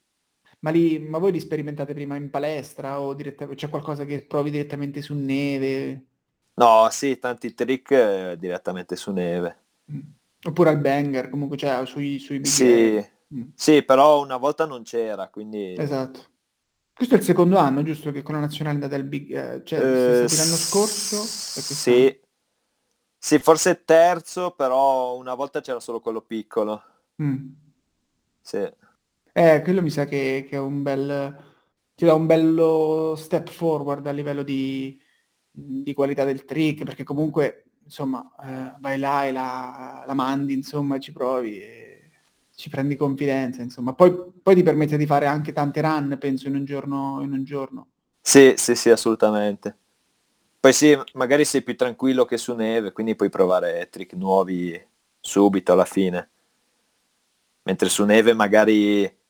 Ma, 0.66 0.72
lì, 0.72 0.98
ma 0.98 1.20
voi 1.20 1.32
li 1.32 1.40
sperimentate 1.40 1.94
prima 1.94 2.16
in 2.16 2.32
palestra 2.32 3.00
o 3.00 3.14
direttamente, 3.14 3.62
c'è 3.62 3.70
qualcosa 3.70 4.04
che 4.04 4.24
provi 4.24 4.50
direttamente 4.50 5.04
su 5.04 5.14
neve? 5.14 6.06
No, 6.56 6.88
sì, 6.90 7.20
tanti 7.20 7.54
trick 7.54 7.92
eh, 7.92 8.36
direttamente 8.40 8.96
su 8.96 9.12
neve. 9.12 9.58
Mm. 9.92 10.00
Oppure 10.44 10.72
al 10.72 10.80
banger, 10.80 11.30
comunque 11.30 11.56
cioè 11.56 11.86
sui, 11.86 12.18
sui 12.18 12.40
big 12.40 12.52
sì. 12.52 13.08
Mm. 13.36 13.50
sì, 13.54 13.84
però 13.84 14.24
una 14.24 14.38
volta 14.38 14.66
non 14.66 14.82
c'era, 14.82 15.28
quindi... 15.28 15.76
Esatto. 15.78 16.20
Questo 16.96 17.14
è 17.14 17.18
il 17.20 17.24
secondo 17.24 17.58
anno, 17.58 17.84
giusto? 17.84 18.12
Che 18.12 18.24
con 18.24 18.34
la 18.34 18.42
nazionale 18.42 18.80
è 18.80 18.82
andata 18.82 19.00
al 19.00 19.08
big... 19.08 19.36
Eh, 19.36 19.64
cioè, 19.66 19.80
eh, 19.80 20.20
l'anno 20.22 20.28
scorso? 20.28 21.18
Sì. 21.18 22.20
Sì, 23.20 23.38
forse 23.38 23.84
terzo, 23.86 24.50
però 24.50 25.16
una 25.16 25.36
volta 25.36 25.62
c'era 25.62 25.80
solo 25.80 26.00
quello 26.00 26.22
piccolo. 26.22 26.82
Mm. 27.22 27.50
Sì. 28.42 28.68
Eh, 29.38 29.62
quello 29.64 29.82
mi 29.82 29.90
sa 29.90 30.06
che, 30.06 30.46
che 30.48 30.56
è 30.56 30.60
un 30.60 30.82
bel... 30.82 31.38
ti 31.94 32.06
dà 32.06 32.14
un 32.14 32.26
bello 32.26 33.16
step 33.18 33.50
forward 33.50 34.08
a 34.08 34.12
livello 34.12 34.44
di, 34.44 34.98
di 35.52 35.94
qualità 35.94 36.24
del 36.24 36.46
trick, 36.46 36.86
perché 36.86 37.04
comunque, 37.04 37.66
insomma, 37.84 38.32
eh, 38.42 38.78
vai 38.80 38.98
là 38.98 39.26
e 39.26 39.34
la, 39.34 40.06
la 40.08 40.14
mandi, 40.14 40.54
insomma, 40.54 41.00
ci 41.00 41.12
provi 41.12 41.60
e 41.60 42.12
ci 42.56 42.70
prendi 42.70 42.96
confidenza, 42.96 43.62
insomma. 43.62 43.92
Poi, 43.92 44.16
poi 44.42 44.56
ti 44.56 44.64
permette 44.64 44.96
di 44.96 45.06
fare 45.06 45.26
anche 45.26 45.52
tante 45.52 45.82
run, 45.82 46.16
penso, 46.18 46.48
in 46.48 46.56
un 46.56 46.64
giorno. 46.64 47.20
In 47.22 47.34
un 47.34 47.44
giorno. 47.44 47.88
Sì, 48.22 48.54
sì, 48.56 48.74
sì, 48.74 48.90
assolutamente. 48.90 49.78
Poi 50.62 50.72
sì, 50.72 50.98
magari 51.16 51.44
sei 51.44 51.62
più 51.62 51.76
tranquillo 51.76 52.24
che 52.24 52.38
su 52.38 52.56
neve, 52.56 52.94
quindi 52.94 53.18
puoi 53.18 53.30
provare 53.30 53.90
trick 53.92 54.14
nuovi 54.14 54.82
subito 55.20 55.74
alla 55.74 55.84
fine. 55.84 56.30
Mentre 57.64 57.90
su 57.90 58.06
neve 58.06 58.34
magari 58.34 59.24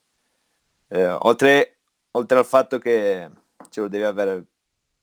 eh, 0.87 1.07
oltre, 1.07 1.77
oltre, 2.11 2.37
al 2.37 2.45
fatto 2.45 2.77
che 2.79 3.29
ce 3.69 3.81
lo 3.81 3.87
devi 3.87 4.03
avere 4.03 4.45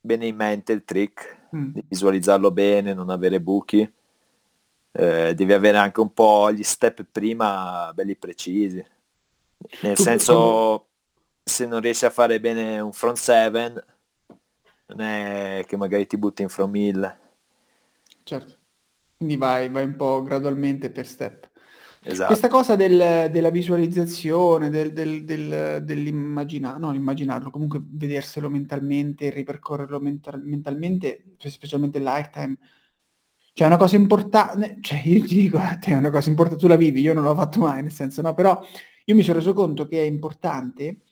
bene 0.00 0.26
in 0.26 0.36
mente 0.36 0.72
il 0.72 0.84
trick, 0.84 1.48
mm. 1.54 1.72
di 1.72 1.84
visualizzarlo 1.88 2.50
bene, 2.50 2.94
non 2.94 3.10
avere 3.10 3.40
buchi, 3.40 3.90
eh, 4.92 5.34
devi 5.34 5.52
avere 5.52 5.78
anche 5.78 6.00
un 6.00 6.12
po' 6.12 6.52
gli 6.52 6.62
step 6.62 7.04
prima 7.10 7.90
belli 7.94 8.16
precisi. 8.16 8.84
Nel 9.80 9.96
senso, 9.96 10.88
se 11.42 11.66
non 11.66 11.80
riesci 11.80 12.04
a 12.04 12.10
fare 12.10 12.40
bene 12.40 12.80
un 12.80 12.92
front 12.92 13.16
7, 13.16 13.84
non 14.86 15.00
è 15.00 15.64
che 15.66 15.76
magari 15.76 16.06
ti 16.06 16.18
butti 16.18 16.42
in 16.42 16.48
front 16.48 16.70
1000. 16.70 17.18
Certo, 18.24 18.54
quindi 19.16 19.36
vai, 19.36 19.68
vai 19.68 19.84
un 19.84 19.96
po' 19.96 20.22
gradualmente 20.22 20.90
per 20.90 21.06
step. 21.06 21.50
Esatto. 22.04 22.26
Questa 22.26 22.48
cosa 22.48 22.74
del, 22.74 23.30
della 23.30 23.50
visualizzazione, 23.50 24.70
del, 24.70 24.92
del, 24.92 25.24
del, 25.24 25.84
dell'immaginare, 25.84 26.78
no, 26.80 26.92
immaginarlo, 26.92 27.48
comunque 27.50 27.80
vederselo 27.80 28.50
mentalmente, 28.50 29.30
ripercorrerlo 29.30 30.00
mental, 30.00 30.42
mentalmente, 30.42 31.36
specialmente 31.38 31.98
il 31.98 32.04
lifetime, 32.04 32.58
cioè 33.52 33.68
è 33.68 33.70
una 33.70 33.78
cosa 33.78 33.94
importante, 33.94 34.78
cioè 34.80 35.00
io 35.04 35.24
ti 35.24 35.36
dico, 35.36 35.58
è 35.58 35.94
una 35.94 36.10
cosa 36.10 36.28
importante, 36.28 36.60
tu 36.60 36.66
la 36.66 36.76
vivi, 36.76 37.00
io 37.00 37.14
non 37.14 37.22
l'ho 37.22 37.36
fatto 37.36 37.60
mai, 37.60 37.82
nel 37.82 37.92
senso, 37.92 38.20
no, 38.20 38.34
però 38.34 38.60
io 39.04 39.14
mi 39.14 39.22
sono 39.22 39.38
reso 39.38 39.52
conto 39.52 39.86
che 39.86 40.00
è 40.00 40.04
importante 40.04 41.02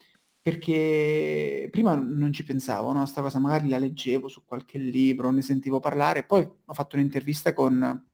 perché 0.42 1.68
prima 1.70 1.94
non 1.94 2.32
ci 2.32 2.42
pensavo, 2.42 2.92
no, 2.92 3.06
sta 3.06 3.20
cosa 3.20 3.38
magari 3.38 3.68
la 3.68 3.78
leggevo 3.78 4.26
su 4.26 4.42
qualche 4.44 4.78
libro, 4.78 5.30
ne 5.30 5.42
sentivo 5.42 5.78
parlare, 5.78 6.25
poi 6.25 6.42
ho 6.64 6.73
fatto 6.73 6.97
un'intervista 6.97 7.52
con 7.52 8.10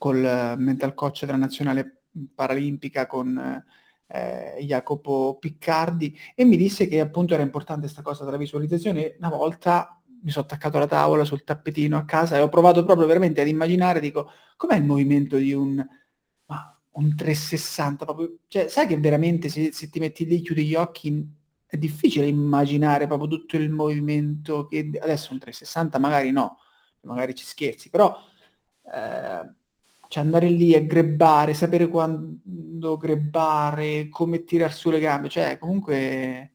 col 0.00 0.54
mental 0.56 0.94
coach 0.94 1.26
della 1.26 1.36
nazionale 1.36 2.04
paralimpica 2.34 3.06
con 3.06 3.62
eh, 4.06 4.56
Jacopo 4.62 5.36
Piccardi 5.38 6.18
e 6.34 6.46
mi 6.46 6.56
disse 6.56 6.88
che 6.88 7.00
appunto 7.00 7.34
era 7.34 7.42
importante 7.42 7.82
questa 7.82 8.00
cosa 8.00 8.24
della 8.24 8.38
visualizzazione. 8.38 9.16
Una 9.18 9.28
volta 9.28 10.00
mi 10.22 10.30
sono 10.30 10.46
attaccato 10.46 10.78
alla 10.78 10.86
tavola 10.86 11.26
sul 11.26 11.44
tappetino 11.44 11.98
a 11.98 12.06
casa 12.06 12.38
e 12.38 12.40
ho 12.40 12.48
provato 12.48 12.82
proprio 12.82 13.06
veramente 13.06 13.42
ad 13.42 13.48
immaginare, 13.48 14.00
dico, 14.00 14.30
com'è 14.56 14.76
il 14.76 14.84
movimento 14.84 15.36
di 15.36 15.52
un, 15.52 15.86
ma, 16.46 16.80
un 16.92 17.14
360? 17.14 18.06
Proprio, 18.06 18.38
cioè, 18.48 18.68
sai 18.68 18.86
che 18.86 18.98
veramente 18.98 19.50
se, 19.50 19.70
se, 19.70 19.90
ti 19.90 19.98
metti 19.98 20.24
lì, 20.24 20.40
chiudi 20.40 20.64
gli 20.64 20.74
occhi, 20.76 21.28
è 21.66 21.76
difficile 21.76 22.26
immaginare 22.26 23.06
proprio 23.06 23.28
tutto 23.28 23.56
il 23.58 23.68
movimento 23.68 24.66
che 24.66 24.90
adesso 24.98 25.34
un 25.34 25.40
360 25.40 25.98
magari 25.98 26.30
no, 26.30 26.56
magari 27.02 27.34
ci 27.34 27.44
scherzi, 27.44 27.90
però 27.90 28.16
eh, 28.94 29.58
cioè 30.10 30.24
andare 30.24 30.48
lì 30.48 30.72
e 30.72 30.86
grebbare, 30.86 31.54
sapere 31.54 31.86
quando 31.86 32.96
grebbare, 32.96 34.08
come 34.08 34.42
tirar 34.42 34.74
su 34.74 34.90
le 34.90 34.98
gambe, 34.98 35.28
cioè 35.28 35.56
comunque 35.56 36.54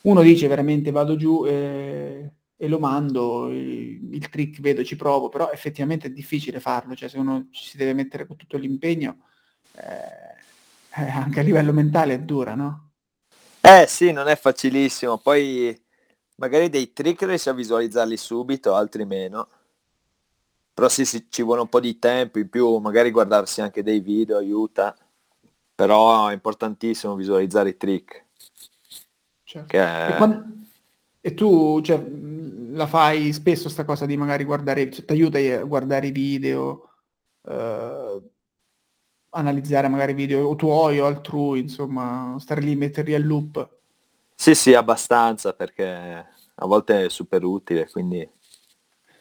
uno 0.00 0.22
dice 0.22 0.48
veramente 0.48 0.90
vado 0.90 1.14
giù 1.14 1.46
e, 1.46 2.32
e 2.56 2.66
lo 2.66 2.80
mando, 2.80 3.48
il, 3.52 4.12
il, 4.12 4.28
trick 4.28 4.60
vedo, 4.60 4.82
ci 4.82 4.96
provo, 4.96 5.28
però 5.28 5.52
effettivamente 5.52 6.08
è 6.08 6.10
difficile 6.10 6.58
farlo, 6.58 6.96
cioè 6.96 7.08
se 7.08 7.18
uno 7.18 7.46
ci 7.52 7.64
si 7.64 7.76
deve 7.76 7.94
mettere 7.94 8.26
con 8.26 8.34
tutto 8.34 8.56
l'impegno, 8.56 9.18
eh, 9.76 11.00
eh, 11.00 11.10
anche 11.10 11.38
a 11.38 11.44
livello 11.44 11.72
mentale 11.72 12.14
è 12.14 12.18
dura, 12.18 12.56
no? 12.56 12.90
Eh 13.60 13.86
sì, 13.86 14.10
non 14.10 14.26
è 14.26 14.34
facilissimo, 14.34 15.18
poi 15.18 15.80
magari 16.38 16.68
dei 16.70 16.92
trick 16.92 17.22
riesci 17.22 17.50
a 17.50 17.52
visualizzarli 17.52 18.16
subito, 18.16 18.74
altri 18.74 19.04
meno 19.04 19.48
però 20.78 20.88
sì, 20.88 21.04
sì, 21.04 21.26
ci 21.28 21.42
vuole 21.42 21.62
un 21.62 21.68
po' 21.68 21.80
di 21.80 21.98
tempo 21.98 22.38
in 22.38 22.48
più, 22.48 22.76
magari 22.76 23.10
guardarsi 23.10 23.60
anche 23.60 23.82
dei 23.82 23.98
video 23.98 24.36
aiuta, 24.36 24.96
però 25.74 26.28
è 26.28 26.32
importantissimo 26.32 27.16
visualizzare 27.16 27.70
i 27.70 27.76
trick. 27.76 28.26
Certo. 29.42 29.66
Che... 29.66 30.06
E, 30.06 30.14
quando... 30.14 30.44
e, 31.20 31.34
tu 31.34 31.80
cioè, 31.80 32.00
la 32.70 32.86
fai 32.86 33.32
spesso 33.32 33.68
sta 33.68 33.84
cosa 33.84 34.06
di 34.06 34.16
magari 34.16 34.44
guardare, 34.44 34.88
cioè, 34.92 35.04
ti 35.04 35.12
aiuta 35.14 35.38
a 35.38 35.64
guardare 35.64 36.06
i 36.06 36.12
video, 36.12 36.88
eh, 37.42 38.22
analizzare 39.30 39.88
magari 39.88 40.12
video 40.12 40.46
o 40.46 40.54
tuoi 40.54 41.00
o 41.00 41.06
altrui, 41.06 41.58
insomma, 41.58 42.36
stare 42.38 42.60
lì, 42.60 42.76
metterli 42.76 43.16
al 43.16 43.26
loop. 43.26 43.68
Sì, 44.32 44.54
sì, 44.54 44.74
abbastanza, 44.74 45.52
perché 45.54 45.84
a 46.54 46.66
volte 46.66 47.06
è 47.06 47.08
super 47.08 47.42
utile, 47.42 47.90
quindi... 47.90 48.30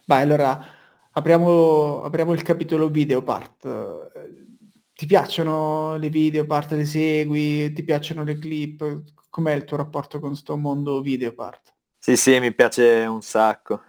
Beh, 0.06 0.22
allora 0.22 0.76
Apriamo, 1.18 2.04
apriamo 2.04 2.32
il 2.34 2.44
capitolo 2.44 2.90
video 2.90 3.24
part. 3.24 4.12
Ti 4.94 5.06
piacciono 5.08 5.96
le 5.96 6.10
video 6.10 6.46
part, 6.46 6.74
le 6.74 6.86
segui? 6.86 7.74
Ti 7.74 7.82
piacciono 7.82 8.24
le 8.24 8.38
clip? 8.38 9.02
Com'è 9.28 9.52
il 9.54 9.64
tuo 9.64 9.78
rapporto 9.78 10.20
con 10.20 10.36
sto 10.36 10.58
mondo 10.58 11.02
video 11.02 11.34
part? 11.34 11.74
Sì, 11.98 12.16
sì, 12.16 12.40
mi 12.40 12.54
piace 12.54 13.08
un 13.08 13.24
sacco. 13.24 13.82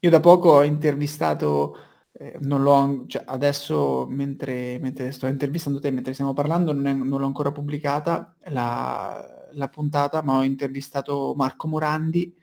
Io 0.00 0.10
da 0.10 0.20
poco 0.20 0.50
ho 0.50 0.62
intervistato, 0.64 1.78
eh, 2.12 2.36
non 2.40 2.62
l'ho, 2.62 3.04
cioè 3.06 3.22
adesso 3.24 4.06
mentre, 4.06 4.78
mentre, 4.80 5.12
sto 5.12 5.26
intervistando 5.28 5.80
te, 5.80 5.90
mentre 5.90 6.12
stiamo 6.12 6.34
parlando, 6.34 6.74
non, 6.74 6.86
è, 6.88 6.92
non 6.92 7.20
l'ho 7.20 7.26
ancora 7.26 7.52
pubblicata 7.52 8.36
la, 8.48 9.48
la, 9.52 9.68
puntata, 9.68 10.20
ma 10.20 10.36
ho 10.36 10.42
intervistato 10.42 11.32
Marco 11.34 11.68
Morandi, 11.68 12.36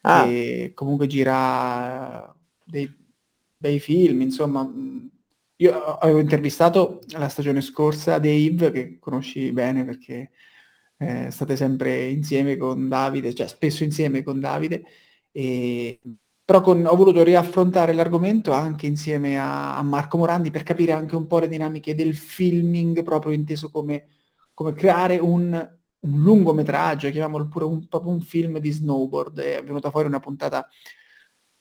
ah. 0.00 0.24
che 0.24 0.72
comunque 0.74 1.06
gira 1.06 2.34
dei 2.64 3.00
bei 3.62 3.78
film, 3.78 4.20
insomma. 4.22 4.68
Io 5.56 5.84
avevo 5.98 6.18
intervistato 6.18 7.00
la 7.10 7.28
stagione 7.28 7.60
scorsa 7.60 8.18
Dave, 8.18 8.72
che 8.72 8.98
conosci 8.98 9.52
bene 9.52 9.84
perché 9.84 10.32
eh, 10.96 11.30
state 11.30 11.54
sempre 11.54 12.08
insieme 12.08 12.56
con 12.56 12.88
Davide, 12.88 13.32
cioè 13.32 13.46
spesso 13.46 13.84
insieme 13.84 14.24
con 14.24 14.40
Davide, 14.40 14.82
e... 15.30 16.00
però 16.44 16.60
con, 16.62 16.84
ho 16.84 16.96
voluto 16.96 17.22
riaffrontare 17.22 17.92
l'argomento 17.92 18.50
anche 18.50 18.86
insieme 18.86 19.38
a, 19.38 19.76
a, 19.76 19.82
Marco 19.82 20.18
Morandi 20.18 20.50
per 20.50 20.64
capire 20.64 20.92
anche 20.92 21.14
un 21.14 21.28
po' 21.28 21.38
le 21.38 21.48
dinamiche 21.48 21.94
del 21.94 22.16
filming, 22.16 23.04
proprio 23.04 23.32
inteso 23.32 23.70
come, 23.70 24.06
come 24.54 24.72
creare 24.72 25.18
un, 25.18 25.52
un 25.52 26.22
lungometraggio, 26.22 27.08
chiamiamolo 27.10 27.46
pure 27.46 27.66
un, 27.66 27.86
proprio 27.86 28.10
un 28.12 28.20
film 28.20 28.58
di 28.58 28.70
snowboard. 28.72 29.38
È 29.38 29.62
venuta 29.62 29.90
fuori 29.90 30.08
una 30.08 30.20
puntata 30.20 30.68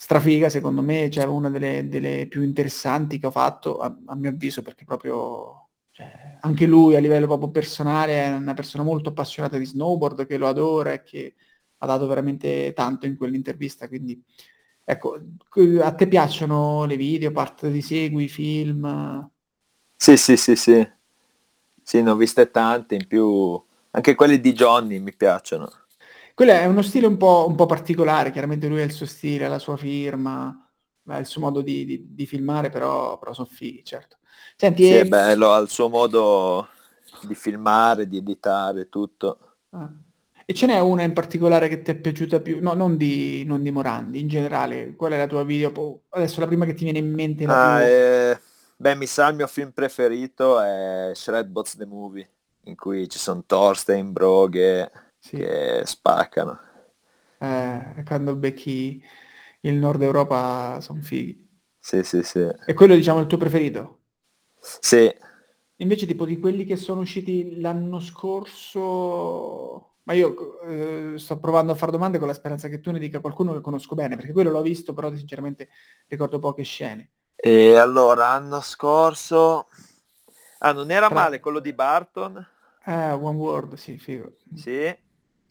strafiga, 0.01 0.49
secondo 0.49 0.81
me, 0.81 1.11
cioè 1.11 1.25
una 1.25 1.51
delle, 1.51 1.87
delle, 1.87 2.25
più 2.25 2.41
interessanti 2.41 3.19
che 3.19 3.27
ho 3.27 3.31
fatto, 3.31 3.77
a, 3.77 3.95
a 4.07 4.15
mio 4.15 4.31
avviso, 4.31 4.63
perché 4.63 4.83
proprio 4.83 5.69
cioè, 5.91 6.39
anche 6.41 6.65
lui 6.65 6.95
a 6.95 6.99
livello 6.99 7.27
proprio 7.27 7.51
personale 7.51 8.23
è 8.23 8.35
una 8.35 8.55
persona 8.55 8.83
molto 8.83 9.09
appassionata 9.09 9.59
di 9.59 9.65
snowboard, 9.65 10.25
che 10.25 10.37
lo 10.37 10.47
adora 10.47 10.93
e 10.93 11.03
che 11.03 11.35
ha 11.77 11.85
dato 11.85 12.07
veramente 12.07 12.73
tanto 12.73 13.05
in 13.05 13.15
quell'intervista, 13.15 13.87
quindi 13.87 14.19
ecco, 14.83 15.19
a 15.81 15.93
te 15.93 16.07
piacciono 16.07 16.85
le 16.85 16.95
video, 16.97 17.31
parte 17.31 17.69
di 17.69 17.83
segui, 17.83 18.27
film? 18.27 19.29
Sì, 19.95 20.17
sì, 20.17 20.35
sì, 20.35 20.55
sì. 20.55 20.91
Sì, 21.83 22.01
ne 22.01 22.09
ho 22.09 22.15
viste 22.15 22.49
tante, 22.49 22.95
in 22.95 23.05
più 23.05 23.63
anche 23.91 24.15
quelli 24.15 24.39
di 24.39 24.53
Johnny 24.53 24.97
mi 24.97 25.13
piacciono. 25.13 25.69
Quello 26.33 26.51
è 26.51 26.65
uno 26.65 26.81
stile 26.81 27.07
un 27.07 27.17
po', 27.17 27.45
un 27.47 27.55
po' 27.55 27.65
particolare, 27.65 28.31
chiaramente 28.31 28.67
lui 28.67 28.81
ha 28.81 28.85
il 28.85 28.91
suo 28.91 29.05
stile, 29.05 29.47
la 29.47 29.59
sua 29.59 29.77
firma, 29.77 30.69
ha 31.07 31.17
il 31.17 31.25
suo 31.25 31.41
modo 31.41 31.61
di, 31.61 31.85
di, 31.85 32.07
di 32.09 32.25
filmare, 32.25 32.69
però, 32.69 33.17
però 33.17 33.33
sono 33.33 33.47
fighi, 33.51 33.83
certo. 33.83 34.17
Senti, 34.55 34.85
sì, 34.85 34.93
è 34.93 35.05
bello, 35.05 35.51
ha 35.51 35.59
il 35.59 35.69
suo 35.69 35.89
modo 35.89 36.67
di 37.23 37.35
filmare, 37.35 38.07
di 38.07 38.17
editare, 38.17 38.89
tutto. 38.89 39.55
Ah. 39.71 39.91
E 40.45 40.53
ce 40.53 40.65
n'è 40.65 40.79
una 40.79 41.03
in 41.03 41.13
particolare 41.13 41.67
che 41.69 41.81
ti 41.81 41.91
è 41.91 41.95
piaciuta 41.95 42.39
più? 42.41 42.59
No, 42.61 42.73
non 42.73 42.97
di, 42.97 43.43
non 43.45 43.61
di 43.63 43.71
Morandi, 43.71 44.19
in 44.19 44.27
generale. 44.27 44.95
Qual 44.95 45.11
è 45.13 45.17
la 45.17 45.27
tua 45.27 45.43
video? 45.43 46.01
Adesso 46.09 46.39
la 46.39 46.47
prima 46.47 46.65
che 46.65 46.73
ti 46.73 46.83
viene 46.83 46.99
in 46.99 47.11
mente. 47.11 47.45
Ah, 47.45 47.77
più... 47.77 47.85
eh, 47.85 48.39
beh, 48.75 48.95
mi 48.95 49.05
sa 49.05 49.29
il 49.29 49.35
mio 49.35 49.47
film 49.47 49.71
preferito 49.71 50.59
è 50.59 51.11
Shredbots 51.13 51.77
the 51.77 51.85
Movie, 51.85 52.29
in 52.63 52.75
cui 52.75 53.07
ci 53.07 53.17
sono 53.17 53.43
Thorstein, 53.45 54.11
Broghe 54.11 54.91
sì. 55.21 55.37
che 55.37 55.83
spaccano. 55.85 56.59
Eh, 57.37 58.03
quando 58.05 58.35
becchi 58.35 59.01
il 59.61 59.75
nord 59.75 60.01
Europa 60.01 60.79
sono 60.81 61.01
fighi. 61.01 61.47
Sì, 61.79 62.03
sì, 62.03 62.23
sì. 62.23 62.47
E 62.65 62.73
quello 62.73 62.95
diciamo 62.95 63.19
il 63.19 63.27
tuo 63.27 63.37
preferito? 63.37 63.99
Sì. 64.59 65.11
Invece 65.77 66.05
tipo 66.05 66.25
di 66.25 66.39
quelli 66.39 66.65
che 66.65 66.75
sono 66.75 67.01
usciti 67.01 67.59
l'anno 67.59 67.99
scorso... 67.99 69.87
Ma 70.03 70.13
io 70.13 70.59
eh, 70.61 71.13
sto 71.17 71.39
provando 71.39 71.71
a 71.71 71.75
fare 71.75 71.91
domande 71.91 72.17
con 72.17 72.27
la 72.27 72.33
speranza 72.33 72.67
che 72.67 72.79
tu 72.79 72.89
ne 72.89 72.97
dica 72.97 73.19
qualcuno 73.19 73.53
che 73.53 73.61
conosco 73.61 73.93
bene, 73.93 74.15
perché 74.15 74.31
quello 74.31 74.49
l'ho 74.49 74.63
visto, 74.63 74.93
però 74.93 75.13
sinceramente 75.15 75.69
ricordo 76.07 76.39
poche 76.39 76.63
scene. 76.63 77.11
E 77.35 77.75
allora, 77.75 78.29
anno 78.29 78.61
scorso... 78.61 79.67
Ah, 80.59 80.71
non 80.73 80.89
era 80.91 81.07
Tra... 81.07 81.15
male 81.15 81.39
quello 81.39 81.59
di 81.59 81.73
Barton? 81.73 82.47
Eh, 82.83 83.11
One 83.11 83.37
World, 83.37 83.73
sì, 83.75 83.97
figo. 83.97 84.37
Sì. 84.55 84.95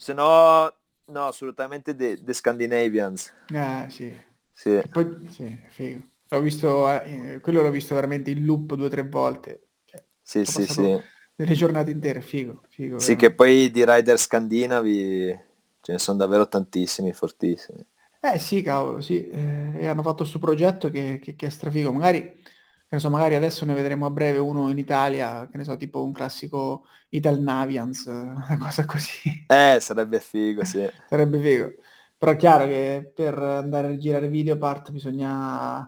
Se 0.00 0.14
no, 0.14 0.72
no, 1.08 1.26
assolutamente 1.26 1.94
The, 1.94 2.22
the 2.24 2.32
Scandinavians. 2.32 3.30
Ah, 3.52 3.86
sì. 3.90 4.10
Sì. 4.50 4.80
poi, 4.90 5.28
sì, 5.28 5.60
figo. 5.68 6.00
L'ho 6.30 6.40
visto, 6.40 6.90
eh, 6.90 7.38
quello 7.42 7.60
l'ho 7.60 7.70
visto 7.70 7.94
veramente 7.94 8.30
in 8.30 8.46
loop 8.46 8.76
due 8.76 8.86
o 8.86 8.88
tre 8.88 9.06
volte. 9.06 9.68
Cioè, 9.84 10.02
sì, 10.22 10.46
sì, 10.46 10.64
sì. 10.64 10.98
Delle 11.34 11.54
giornate 11.54 11.90
intere, 11.90 12.22
figo. 12.22 12.62
figo 12.70 12.98
sì, 12.98 13.14
veramente. 13.14 13.16
che 13.16 13.34
poi 13.34 13.70
di 13.70 13.84
rider 13.84 14.18
scandinavi 14.18 15.38
ce 15.82 15.92
ne 15.92 15.98
sono 15.98 16.16
davvero 16.16 16.48
tantissimi, 16.48 17.12
fortissimi. 17.12 17.84
Eh 18.20 18.38
sì, 18.38 18.62
cavolo, 18.62 19.02
sì. 19.02 19.28
Eh, 19.28 19.80
e 19.80 19.86
hanno 19.86 20.02
fatto 20.02 20.22
questo 20.22 20.38
progetto 20.38 20.88
che, 20.88 21.18
che, 21.22 21.34
che, 21.36 21.46
è 21.46 21.50
strafigo. 21.50 21.92
Magari, 21.92 22.42
che 22.90 22.98
so, 22.98 23.08
magari 23.08 23.36
adesso 23.36 23.64
ne 23.64 23.72
vedremo 23.72 24.04
a 24.06 24.10
breve 24.10 24.38
uno 24.38 24.68
in 24.68 24.76
Italia, 24.76 25.46
che 25.48 25.56
ne 25.56 25.62
so, 25.62 25.76
tipo 25.76 26.02
un 26.02 26.10
classico 26.10 26.86
Ital 27.10 27.38
Navians, 27.38 28.06
una 28.10 28.58
cosa 28.58 28.84
così. 28.84 29.44
Eh, 29.46 29.78
sarebbe 29.80 30.18
figo, 30.18 30.64
sì. 30.64 30.90
sarebbe 31.08 31.40
figo. 31.40 31.74
Però 32.18 32.32
è 32.32 32.36
chiaro 32.36 32.66
che 32.66 33.12
per 33.14 33.38
andare 33.38 33.88
a 33.88 33.96
girare 33.96 34.28
video 34.28 34.58
part 34.58 34.90
bisogna 34.90 35.78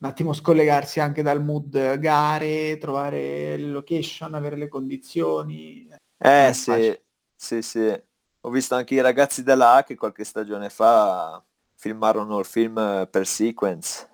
un 0.00 0.08
attimo 0.08 0.32
scollegarsi 0.32 0.98
anche 0.98 1.22
dal 1.22 1.42
mood 1.42 1.98
gare, 1.98 2.76
trovare 2.78 3.56
le 3.56 3.68
location, 3.68 4.34
avere 4.34 4.56
le 4.56 4.68
condizioni. 4.68 5.88
Eh 6.18 6.52
sì, 6.52 6.98
sì, 7.36 7.62
sì. 7.62 8.02
Ho 8.40 8.50
visto 8.50 8.74
anche 8.74 8.94
i 8.94 9.00
ragazzi 9.00 9.44
della 9.44 9.84
che 9.86 9.94
qualche 9.94 10.24
stagione 10.24 10.70
fa 10.70 11.42
filmarono 11.76 12.38
il 12.40 12.44
film 12.44 13.08
per 13.08 13.26
sequence. 13.26 14.08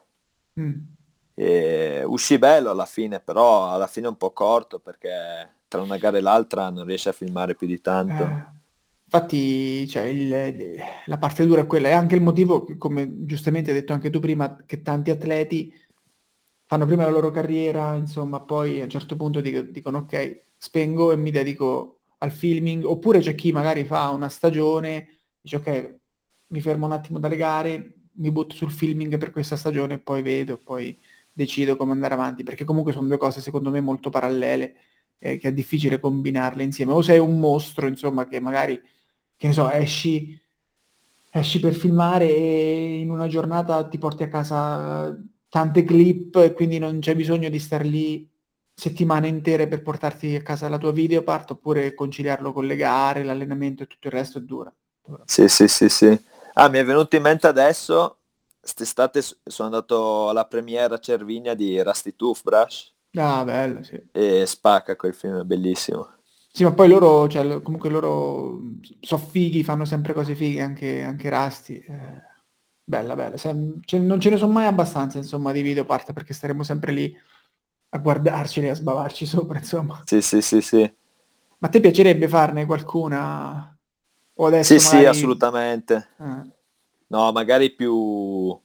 Mm. 0.60 0.93
E 1.34 2.02
uscì 2.06 2.38
bello 2.38 2.70
alla 2.70 2.86
fine, 2.86 3.18
però 3.18 3.70
alla 3.70 3.88
fine 3.88 4.06
un 4.06 4.16
po' 4.16 4.32
corto 4.32 4.78
perché 4.78 5.10
tra 5.66 5.82
una 5.82 5.96
gara 5.96 6.18
e 6.18 6.20
l'altra 6.20 6.70
non 6.70 6.84
riesce 6.84 7.08
a 7.08 7.12
filmare 7.12 7.56
più 7.56 7.66
di 7.66 7.80
tanto. 7.80 8.22
Eh, 8.22 8.46
infatti 9.04 9.88
cioè, 9.88 10.02
il, 10.04 10.76
la 11.06 11.18
parte 11.18 11.44
dura 11.44 11.62
è 11.62 11.66
quella, 11.66 11.88
è 11.88 11.92
anche 11.92 12.14
il 12.14 12.22
motivo, 12.22 12.64
come 12.78 13.24
giustamente 13.26 13.70
hai 13.70 13.76
detto 13.76 13.92
anche 13.92 14.10
tu 14.10 14.20
prima, 14.20 14.56
che 14.64 14.82
tanti 14.82 15.10
atleti 15.10 15.72
fanno 16.66 16.86
prima 16.86 17.04
la 17.04 17.10
loro 17.10 17.30
carriera, 17.30 17.94
insomma, 17.94 18.40
poi 18.40 18.80
a 18.80 18.84
un 18.84 18.90
certo 18.90 19.16
punto 19.16 19.40
dicono 19.40 19.98
ok, 19.98 20.44
spengo 20.56 21.10
e 21.10 21.16
mi 21.16 21.30
dedico 21.30 22.00
al 22.18 22.30
filming, 22.30 22.84
oppure 22.84 23.18
c'è 23.18 23.34
chi 23.34 23.52
magari 23.52 23.84
fa 23.84 24.10
una 24.10 24.28
stagione, 24.28 25.18
dice 25.40 25.56
ok, 25.56 25.98
mi 26.48 26.60
fermo 26.60 26.86
un 26.86 26.92
attimo 26.92 27.18
dalle 27.18 27.36
gare, 27.36 27.94
mi 28.12 28.30
butto 28.30 28.54
sul 28.54 28.70
filming 28.70 29.18
per 29.18 29.30
questa 29.30 29.56
stagione 29.56 29.94
e 29.94 29.98
poi 29.98 30.22
vedo, 30.22 30.56
poi 30.56 30.96
decido 31.34 31.76
come 31.76 31.92
andare 31.92 32.14
avanti, 32.14 32.44
perché 32.44 32.64
comunque 32.64 32.92
sono 32.92 33.08
due 33.08 33.18
cose 33.18 33.40
secondo 33.40 33.70
me 33.70 33.80
molto 33.80 34.08
parallele, 34.08 34.76
eh, 35.18 35.36
che 35.36 35.48
è 35.48 35.52
difficile 35.52 36.00
combinarle 36.00 36.62
insieme. 36.62 36.92
O 36.92 37.02
sei 37.02 37.18
un 37.18 37.38
mostro, 37.38 37.86
insomma, 37.88 38.26
che 38.26 38.40
magari, 38.40 38.80
che 39.36 39.46
ne 39.48 39.52
so, 39.52 39.68
esci, 39.70 40.40
esci 41.30 41.60
per 41.60 41.74
filmare 41.74 42.34
e 42.34 43.00
in 43.00 43.10
una 43.10 43.26
giornata 43.26 43.86
ti 43.88 43.98
porti 43.98 44.22
a 44.22 44.28
casa 44.28 45.14
tante 45.48 45.84
clip 45.84 46.36
e 46.36 46.52
quindi 46.52 46.78
non 46.78 47.00
c'è 47.00 47.14
bisogno 47.14 47.48
di 47.48 47.58
star 47.58 47.84
lì 47.84 48.28
settimane 48.76 49.28
intere 49.28 49.68
per 49.68 49.82
portarti 49.82 50.34
a 50.34 50.42
casa 50.42 50.68
la 50.68 50.78
tua 50.78 50.90
videopart 50.90 51.52
oppure 51.52 51.94
conciliarlo 51.94 52.52
con 52.52 52.66
le 52.66 52.74
gare, 52.76 53.22
l'allenamento 53.22 53.82
e 53.82 53.86
tutto 53.86 54.08
il 54.08 54.12
resto 54.12 54.38
è 54.38 54.40
dura. 54.40 54.72
Sì, 55.24 55.48
sì, 55.48 55.68
sì, 55.68 55.88
sì. 55.88 56.24
Ah, 56.54 56.68
mi 56.68 56.78
è 56.78 56.84
venuto 56.84 57.14
in 57.16 57.22
mente 57.22 57.46
adesso, 57.46 58.18
quest'estate 58.64 59.22
sono 59.22 59.68
andato 59.68 60.28
alla 60.28 60.46
premiera 60.46 60.94
a 60.94 60.98
Cervinia 60.98 61.54
di 61.54 61.80
Rusty 61.82 62.16
Toothbrush. 62.16 62.92
Ah, 63.14 63.44
bello, 63.44 63.82
sì. 63.82 64.02
E 64.10 64.46
spacca 64.46 64.96
quel 64.96 65.14
film, 65.14 65.40
è 65.40 65.44
bellissimo. 65.44 66.08
Sì, 66.50 66.64
ma 66.64 66.72
poi 66.72 66.88
loro, 66.88 67.28
cioè, 67.28 67.62
comunque 67.62 67.90
loro 67.90 68.60
sono 69.00 69.22
fighi, 69.22 69.64
fanno 69.64 69.84
sempre 69.84 70.12
cose 70.12 70.34
fighe, 70.34 70.62
anche, 70.62 71.02
anche 71.02 71.28
Rusty. 71.28 71.76
Eh 71.76 72.32
Bella, 72.86 73.16
bella. 73.16 73.38
Se, 73.38 73.54
ce, 73.84 73.98
non 73.98 74.20
ce 74.20 74.28
ne 74.28 74.36
sono 74.36 74.52
mai 74.52 74.66
abbastanza, 74.66 75.16
insomma, 75.16 75.52
di 75.52 75.62
video 75.62 75.86
parte 75.86 76.12
perché 76.12 76.34
staremo 76.34 76.62
sempre 76.62 76.92
lì 76.92 77.16
a 77.90 77.98
guardarceli, 77.98 78.68
a 78.68 78.74
sbavarci 78.74 79.24
sopra, 79.26 79.58
insomma. 79.58 80.02
Sì, 80.04 80.20
sì, 80.20 80.42
sì, 80.42 80.60
sì. 80.60 80.80
Ma 81.58 81.68
a 81.68 81.70
te 81.70 81.80
piacerebbe 81.80 82.28
farne 82.28 82.66
qualcuna? 82.66 83.74
O 84.34 84.46
adesso 84.46 84.78
sì, 84.78 84.84
magari... 84.84 85.02
sì, 85.02 85.08
assolutamente. 85.08 86.08
Ah. 86.18 86.46
No, 87.08 87.32
magari 87.32 87.70
più, 87.70 88.58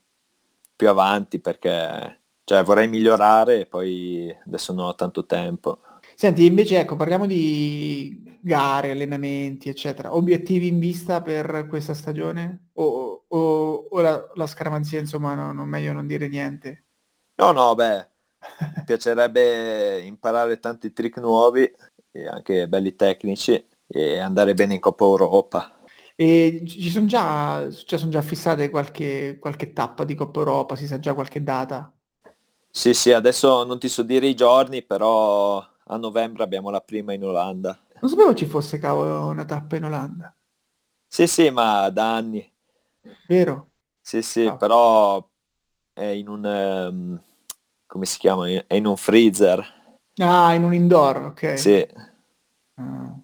più 0.74 0.88
avanti 0.88 1.40
perché 1.40 2.20
cioè, 2.44 2.64
vorrei 2.64 2.88
migliorare 2.88 3.60
e 3.60 3.66
poi 3.66 4.34
adesso 4.46 4.72
non 4.72 4.86
ho 4.86 4.94
tanto 4.94 5.24
tempo. 5.24 5.80
Senti, 6.14 6.44
invece 6.44 6.80
ecco, 6.80 6.96
parliamo 6.96 7.26
di 7.26 8.38
gare, 8.40 8.90
allenamenti, 8.90 9.68
eccetera. 9.68 10.14
Obiettivi 10.14 10.66
in 10.66 10.78
vista 10.78 11.22
per 11.22 11.66
questa 11.68 11.94
stagione? 11.94 12.70
O, 12.74 13.24
o, 13.26 13.86
o 13.88 14.00
la, 14.00 14.30
la, 14.34 14.46
scaramanzia, 14.46 14.98
insomma, 14.98 15.34
no, 15.34 15.52
non 15.52 15.68
meglio 15.68 15.92
non 15.92 16.06
dire 16.06 16.28
niente? 16.28 16.84
No, 17.36 17.52
no, 17.52 17.74
beh, 17.74 18.08
mi 18.76 18.82
piacerebbe 18.84 20.00
imparare 20.00 20.58
tanti 20.58 20.92
trick 20.92 21.18
nuovi 21.18 21.70
e 22.10 22.26
anche 22.26 22.68
belli 22.68 22.94
tecnici 22.96 23.64
e 23.86 24.18
andare 24.18 24.54
bene 24.54 24.74
in 24.74 24.80
Coppa 24.80 25.04
Europa. 25.04 25.79
E 26.20 26.64
ci 26.66 26.90
sono 26.90 27.06
già, 27.06 27.66
cioè 27.86 27.98
sono 27.98 28.10
già 28.10 28.20
fissate 28.20 28.68
qualche, 28.68 29.38
qualche 29.40 29.72
tappa 29.72 30.04
di 30.04 30.14
Coppa 30.14 30.40
Europa, 30.40 30.76
si 30.76 30.86
sa 30.86 30.98
già 30.98 31.14
qualche 31.14 31.42
data? 31.42 31.90
Sì, 32.70 32.92
sì, 32.92 33.10
adesso 33.10 33.64
non 33.64 33.78
ti 33.78 33.88
so 33.88 34.02
dire 34.02 34.26
i 34.26 34.34
giorni, 34.36 34.82
però 34.82 35.56
a 35.56 35.96
novembre 35.96 36.42
abbiamo 36.42 36.68
la 36.68 36.82
prima 36.82 37.14
in 37.14 37.24
Olanda. 37.24 37.80
Non 38.02 38.10
sapevo 38.10 38.34
ci 38.34 38.44
fosse 38.44 38.78
cavolo 38.78 39.28
una 39.28 39.46
tappa 39.46 39.76
in 39.76 39.84
Olanda. 39.86 40.36
Sì, 41.06 41.26
sì, 41.26 41.48
ma 41.48 41.88
da 41.88 42.16
anni. 42.16 42.52
Vero? 43.26 43.70
Sì, 44.02 44.20
sì, 44.20 44.44
oh. 44.44 44.58
però 44.58 45.26
è 45.94 46.04
in 46.04 46.28
un... 46.28 46.44
Um, 46.44 47.22
come 47.86 48.04
si 48.04 48.18
chiama? 48.18 48.46
È 48.46 48.74
in 48.74 48.84
un 48.84 48.98
freezer. 48.98 49.66
Ah, 50.16 50.52
in 50.52 50.64
un 50.64 50.74
indoor, 50.74 51.16
ok. 51.16 51.58
Sì. 51.58 51.88
Ah. 52.74 53.18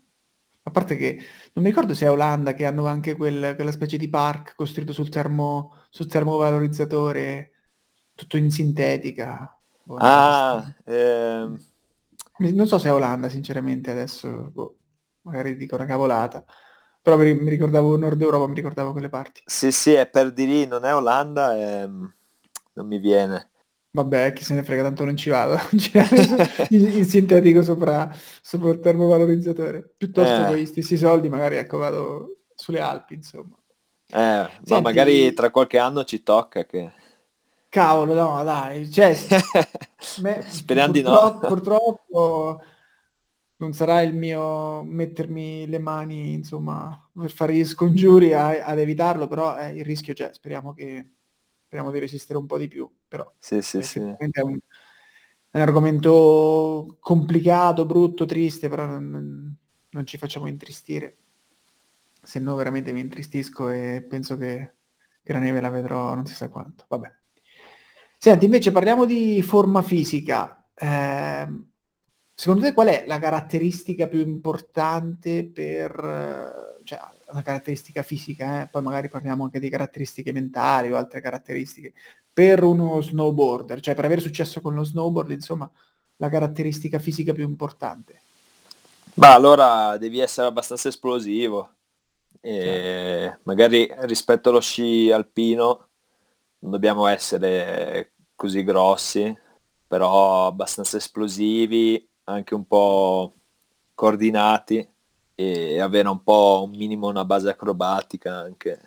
A 0.63 0.71
parte 0.71 0.97
che 0.97 1.23
non 1.57 1.65
mi 1.65 1.71
ricordo 1.71 1.95
se 1.95 2.05
è 2.05 2.11
Olanda 2.11 2.53
che 2.53 2.67
hanno 2.67 2.87
anche 2.87 3.17
quel, 3.17 3.55
quella 3.55 3.73
specie 3.73 3.97
di 3.97 4.11
park 4.11 4.55
costruito 4.55 4.93
sul, 4.93 5.09
termo, 5.09 5.77
sul 5.89 6.07
termovalorizzatore, 6.07 7.53
tutto 8.15 8.37
in 8.37 8.51
sintetica. 8.51 9.59
Buona 9.83 10.03
ah, 10.05 10.75
ehm, 10.85 11.59
non 12.39 12.67
so 12.67 12.79
se 12.79 12.89
è 12.89 12.93
Olanda, 12.93 13.31
sinceramente, 13.31 13.91
adesso 13.91 14.51
boh, 14.53 14.77
magari 15.23 15.57
dico 15.57 15.77
una 15.77 15.87
cavolata. 15.87 16.45
Però 17.01 17.17
mi, 17.17 17.33
ricordavo 17.49 17.97
Nord 17.97 18.21
Europa, 18.21 18.47
mi 18.49 18.55
ricordavo 18.55 18.93
quelle 18.93 19.09
parti. 19.09 19.43
Sì, 19.47 19.73
sì, 19.73 19.93
è 19.93 20.09
per 20.09 20.33
di 20.33 20.47
lì, 20.47 20.67
non 20.67 20.85
è 20.85 20.95
Olanda, 20.95 21.57
e... 21.57 21.61
Ehm, 21.61 22.15
non 22.77 22.87
mi 22.87 22.99
viene. 22.99 23.51
Vabbè, 23.97 24.35
chi 24.35 24.45
se 24.45 24.53
ne 24.53 24.63
frega, 24.63 24.83
tanto 24.83 25.07
non 25.07 25.17
ci 25.17 25.31
vado. 25.31 25.59
in, 26.69 26.99
in 26.99 27.05
sintetico 27.07 27.63
sopra, 27.63 28.15
sopra 28.43 28.69
il 28.69 28.81
termovalorizzatore. 28.81 29.95
Piuttosto 29.97 30.43
eh. 30.43 30.47
con 30.47 30.57
gli 30.57 30.67
stessi 30.67 30.99
soldi, 30.99 31.31
magari 31.31 31.57
ecco, 31.57 31.79
vado 31.79 32.41
sulle 32.55 32.81
Alpi, 32.81 33.15
insomma. 33.15 33.57
Eh, 34.09 34.49
Senti... 34.51 34.73
ma 34.73 34.81
magari 34.81 35.33
tra 35.33 35.51
qualche 35.51 35.79
anno 35.79 36.05
ci 36.05 36.23
tocca 36.23 36.67
che... 36.67 36.93
Cavolo, 37.71 38.13
no, 38.13 38.45
dai, 38.45 38.91
cioè, 38.91 39.17
me, 40.21 40.45
Speriamo 40.47 40.93
di 40.93 41.01
no. 41.01 41.39
Purtroppo 41.39 42.61
non 43.57 43.73
sarà 43.73 44.03
il 44.03 44.15
mio 44.15 44.83
mettermi 44.83 45.67
le 45.67 45.79
mani, 45.79 46.35
insomma, 46.35 47.03
per 47.19 47.31
fare 47.31 47.55
gli 47.55 47.65
scongiuri 47.65 48.35
a, 48.35 48.63
ad 48.63 48.79
evitarlo, 48.79 49.27
però 49.27 49.57
eh, 49.57 49.71
il 49.71 49.85
rischio 49.87 50.13
c'è, 50.13 50.35
speriamo 50.35 50.75
che 50.75 51.16
speriamo 51.67 51.91
di 51.91 51.99
resistere 51.99 52.39
un 52.39 52.47
po' 52.47 52.59
di 52.59 52.69
più, 52.69 52.89
però 53.09 53.31
sì, 53.39 53.61
sì, 53.61 53.83
sì. 53.83 53.99
è 53.99 54.41
un, 54.41 54.59
è 55.51 55.57
un 55.57 55.61
argomento 55.61 56.97
complicato, 57.01 57.85
brutto, 57.85 58.25
triste, 58.25 58.69
però 58.69 58.87
non, 58.87 59.55
non 59.89 60.07
ci 60.07 60.17
facciamo 60.17 60.47
intristire. 60.47 61.17
Se 62.23 62.39
no 62.39 62.55
veramente 62.55 62.93
mi 62.93 63.01
intristisco 63.01 63.69
e 63.71 64.05
penso 64.09 64.37
che, 64.37 64.75
che 65.23 65.33
la 65.33 65.39
neve 65.41 65.61
la 65.61 65.71
vedrò 65.71 66.15
non 66.15 66.27
si 66.27 66.35
sa 66.35 66.49
quanto. 66.49 66.85
Vabbè. 66.89 67.13
Senti, 68.17 68.45
invece 68.45 68.71
parliamo 68.71 69.05
di 69.05 69.43
forma 69.43 69.83
fisica. 69.83 70.69
Eh, 70.73 71.47
secondo 72.33 72.65
te 72.65 72.73
qual 72.73 72.89
è 72.89 73.05
la 73.07 73.19
caratteristica 73.19 74.07
più 74.07 74.21
importante 74.21 75.45
per... 75.45 76.81
Cioè, 76.85 76.99
una 77.29 77.43
caratteristica 77.43 78.03
fisica, 78.03 78.63
eh? 78.63 78.69
poi 78.69 78.83
magari 78.83 79.09
parliamo 79.09 79.45
anche 79.45 79.59
di 79.59 79.69
caratteristiche 79.69 80.33
mentali 80.33 80.93
o 80.93 80.97
altre 80.97 81.21
caratteristiche, 81.21 81.93
per 82.33 82.63
uno 82.63 83.01
snowboarder, 83.01 83.81
cioè 83.81 83.95
per 83.95 84.05
avere 84.05 84.21
successo 84.21 84.61
con 84.61 84.75
lo 84.75 84.85
snowboard, 84.85 85.31
insomma, 85.31 85.71
la 86.17 86.29
caratteristica 86.29 86.99
fisica 86.99 87.33
più 87.33 87.45
importante? 87.45 88.23
Ma 89.15 89.35
allora 89.35 89.97
devi 89.97 90.19
essere 90.19 90.47
abbastanza 90.47 90.89
esplosivo. 90.89 91.73
E 92.41 92.61
certo. 92.61 93.41
magari 93.45 93.91
rispetto 94.01 94.51
allo 94.51 94.61
sci 94.61 95.11
alpino 95.11 95.89
non 96.59 96.71
dobbiamo 96.71 97.07
essere 97.07 98.13
così 98.35 98.63
grossi, 98.63 99.35
però 99.87 100.47
abbastanza 100.47 100.97
esplosivi, 100.99 102.09
anche 102.25 102.55
un 102.55 102.67
po' 102.67 103.35
coordinati 103.95 104.87
e 105.39 105.79
avere 105.79 106.09
un 106.09 106.23
po' 106.23 106.67
un 106.69 106.77
minimo 106.77 107.09
una 107.09 107.25
base 107.25 107.51
acrobatica 107.51 108.35
anche. 108.35 108.81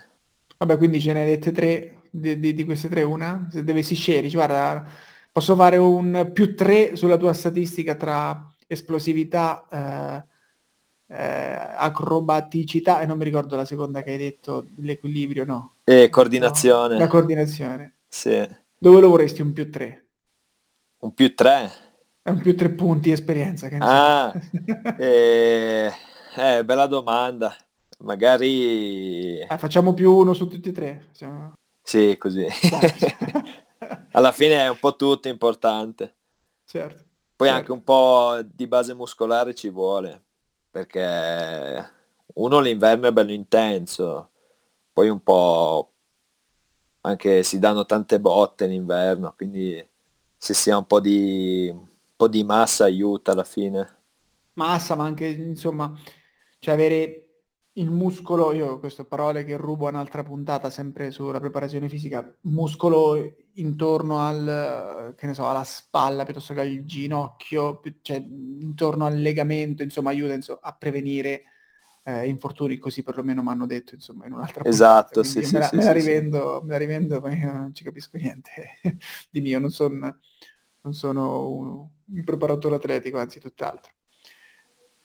Vabbè, 0.57 0.77
quindi 0.77 0.99
ce 0.99 1.13
ne 1.13 1.21
hai 1.21 1.27
dette 1.27 1.51
tre 1.51 2.01
di, 2.09 2.39
di, 2.39 2.53
di 2.53 2.65
queste 2.65 2.89
tre 2.89 3.03
una? 3.03 3.47
Se 3.51 3.63
dovessi 3.63 3.95
scegliere, 3.95 4.29
guarda, 4.29 4.85
posso 5.31 5.55
fare 5.55 5.77
un 5.77 6.31
più 6.33 6.55
tre 6.55 6.95
sulla 6.95 7.17
tua 7.17 7.33
statistica 7.33 7.95
tra 7.95 8.51
esplosività, 8.67 9.65
eh, 9.71 10.23
eh, 11.15 11.73
acrobaticità 11.77 12.99
e 12.99 13.05
non 13.05 13.17
mi 13.17 13.23
ricordo 13.23 13.55
la 13.55 13.65
seconda 13.65 14.01
che 14.01 14.11
hai 14.11 14.17
detto, 14.17 14.69
l'equilibrio, 14.77 15.45
no? 15.45 15.75
E 15.83 16.09
coordinazione. 16.09 16.95
No, 16.95 16.99
la 16.99 17.07
coordinazione. 17.07 17.97
Sì. 18.07 18.47
Dove 18.77 18.99
lo 18.99 19.09
vorresti 19.09 19.41
un 19.41 19.53
più 19.53 19.69
tre? 19.69 20.07
Un 20.99 21.13
più 21.13 21.33
tre? 21.35 21.71
È 22.21 22.29
un 22.31 22.41
più 22.41 22.55
tre 22.55 22.69
punti 22.69 23.11
esperienza. 23.11 23.67
Che 23.67 23.77
ah, 23.79 24.33
eh, 24.97 25.91
eh, 26.35 26.63
bella 26.63 26.87
domanda. 26.87 27.55
Magari... 27.99 29.39
Eh, 29.39 29.57
facciamo 29.57 29.93
più 29.93 30.13
uno 30.13 30.33
su 30.33 30.47
tutti 30.47 30.69
e 30.69 30.71
tre. 30.71 31.07
Siamo... 31.11 31.53
Sì, 31.81 32.17
così. 32.17 32.45
Alla 34.11 34.31
fine 34.31 34.55
è 34.55 34.69
un 34.69 34.77
po' 34.79 34.95
tutto 34.95 35.27
importante. 35.27 36.15
Certo. 36.65 37.03
Poi 37.35 37.47
certo. 37.47 37.61
anche 37.61 37.71
un 37.71 37.83
po' 37.83 38.39
di 38.43 38.67
base 38.67 38.93
muscolare 38.93 39.55
ci 39.55 39.69
vuole, 39.69 40.21
perché 40.69 41.89
uno 42.33 42.59
l'inverno 42.59 43.07
è 43.07 43.13
bello 43.13 43.31
intenso, 43.31 44.29
poi 44.91 45.07
un 45.07 45.23
po' 45.23 45.91
anche 47.01 47.43
si 47.43 47.59
danno 47.59 47.85
tante 47.85 48.19
botte 48.19 48.67
l'inverno, 48.67 49.33
quindi 49.35 49.87
se 50.35 50.53
si 50.53 50.69
ha 50.69 50.77
un 50.77 50.85
po' 50.85 50.99
di, 50.99 51.69
un 51.71 51.87
po' 52.15 52.27
di 52.27 52.43
massa 52.43 52.83
aiuta 52.83 53.31
alla 53.31 53.45
fine. 53.45 53.97
Massa, 54.53 54.95
ma 54.95 55.05
anche 55.05 55.27
insomma, 55.27 55.97
cioè 56.59 56.73
avere 56.73 57.29
il 57.73 57.89
muscolo, 57.89 58.51
io 58.51 58.79
queste 58.79 59.05
parole 59.05 59.45
che 59.45 59.55
rubo 59.55 59.87
a 59.87 59.89
un'altra 59.89 60.23
puntata 60.23 60.69
sempre 60.69 61.11
sulla 61.11 61.39
preparazione 61.39 61.87
fisica, 61.87 62.35
muscolo 62.41 63.35
intorno 63.53 64.19
al, 64.19 65.13
che 65.15 65.27
ne 65.27 65.33
so, 65.33 65.47
alla 65.47 65.63
spalla 65.63 66.25
piuttosto 66.25 66.53
che 66.53 66.61
al 66.61 66.83
ginocchio, 66.83 67.81
cioè 68.01 68.17
intorno 68.17 69.05
al 69.05 69.17
legamento, 69.17 69.83
insomma 69.83 70.09
aiuta 70.09 70.33
insomma, 70.33 70.59
a 70.61 70.75
prevenire 70.75 71.43
eh, 72.03 72.27
infortuni, 72.27 72.77
così 72.77 73.01
perlomeno 73.01 73.41
mi 73.41 73.49
hanno 73.49 73.65
detto 73.65 73.95
insomma 73.95 74.25
in 74.25 74.33
un'altra 74.33 74.65
esatto, 74.65 75.21
puntata. 75.21 75.39
Esatto, 75.39 75.47
sì, 75.47 75.53
me, 75.53 75.59
la, 75.59 75.67
sì, 75.67 75.75
me, 75.77 75.83
la 75.83 75.91
rivendo, 75.91 76.59
sì. 76.59 76.65
me 76.65 76.71
la 76.71 76.77
rivendo, 76.77 77.19
ma 77.21 77.33
io 77.33 77.51
non 77.51 77.73
ci 77.73 77.83
capisco 77.83 78.17
niente 78.17 78.79
di 79.29 79.39
mio, 79.39 79.59
non, 79.59 79.69
son, 79.69 79.99
non 80.81 80.93
sono 80.93 81.49
un, 81.49 81.87
un 82.05 82.23
preparatore 82.25 82.75
atletico, 82.75 83.19
anzi 83.19 83.39
tutt'altro. 83.39 83.93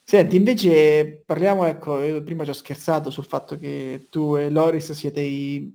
Senti, 0.07 0.37
invece 0.37 1.23
parliamo, 1.25 1.65
ecco, 1.65 2.03
io 2.03 2.23
prima 2.23 2.45
ci 2.45 2.51
ho 2.51 2.53
scherzato 2.53 3.11
sul 3.11 3.25
fatto 3.25 3.57
che 3.59 4.09
tu 4.11 4.37
e 4.37 4.51
Loris 4.51 4.93
siete 4.93 5.23
i, 5.23 5.75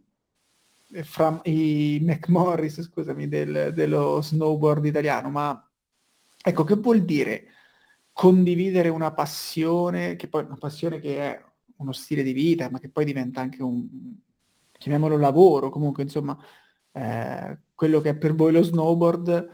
fra, 1.03 1.39
i 1.45 1.97
McMorris, 2.05 2.83
scusami, 2.83 3.27
del, 3.27 3.73
dello 3.73 4.21
snowboard 4.21 4.85
italiano, 4.85 5.31
ma 5.31 5.69
ecco, 6.43 6.63
che 6.63 6.75
vuol 6.75 7.03
dire 7.05 7.45
condividere 8.13 8.89
una 8.89 9.11
passione, 9.13 10.15
che 10.15 10.27
poi 10.27 10.43
una 10.43 10.57
passione 10.57 10.99
che 10.99 11.17
è 11.17 11.43
uno 11.77 11.91
stile 11.91 12.21
di 12.21 12.33
vita, 12.33 12.69
ma 12.69 12.79
che 12.79 12.89
poi 12.89 13.05
diventa 13.05 13.41
anche 13.41 13.63
un, 13.63 13.87
chiamiamolo 14.77 15.17
lavoro, 15.17 15.69
comunque 15.69 16.03
insomma, 16.03 16.37
eh, 16.91 17.59
quello 17.73 17.99
che 18.01 18.09
è 18.09 18.17
per 18.17 18.35
voi 18.35 18.51
lo 18.51 18.61
snowboard, 18.61 19.49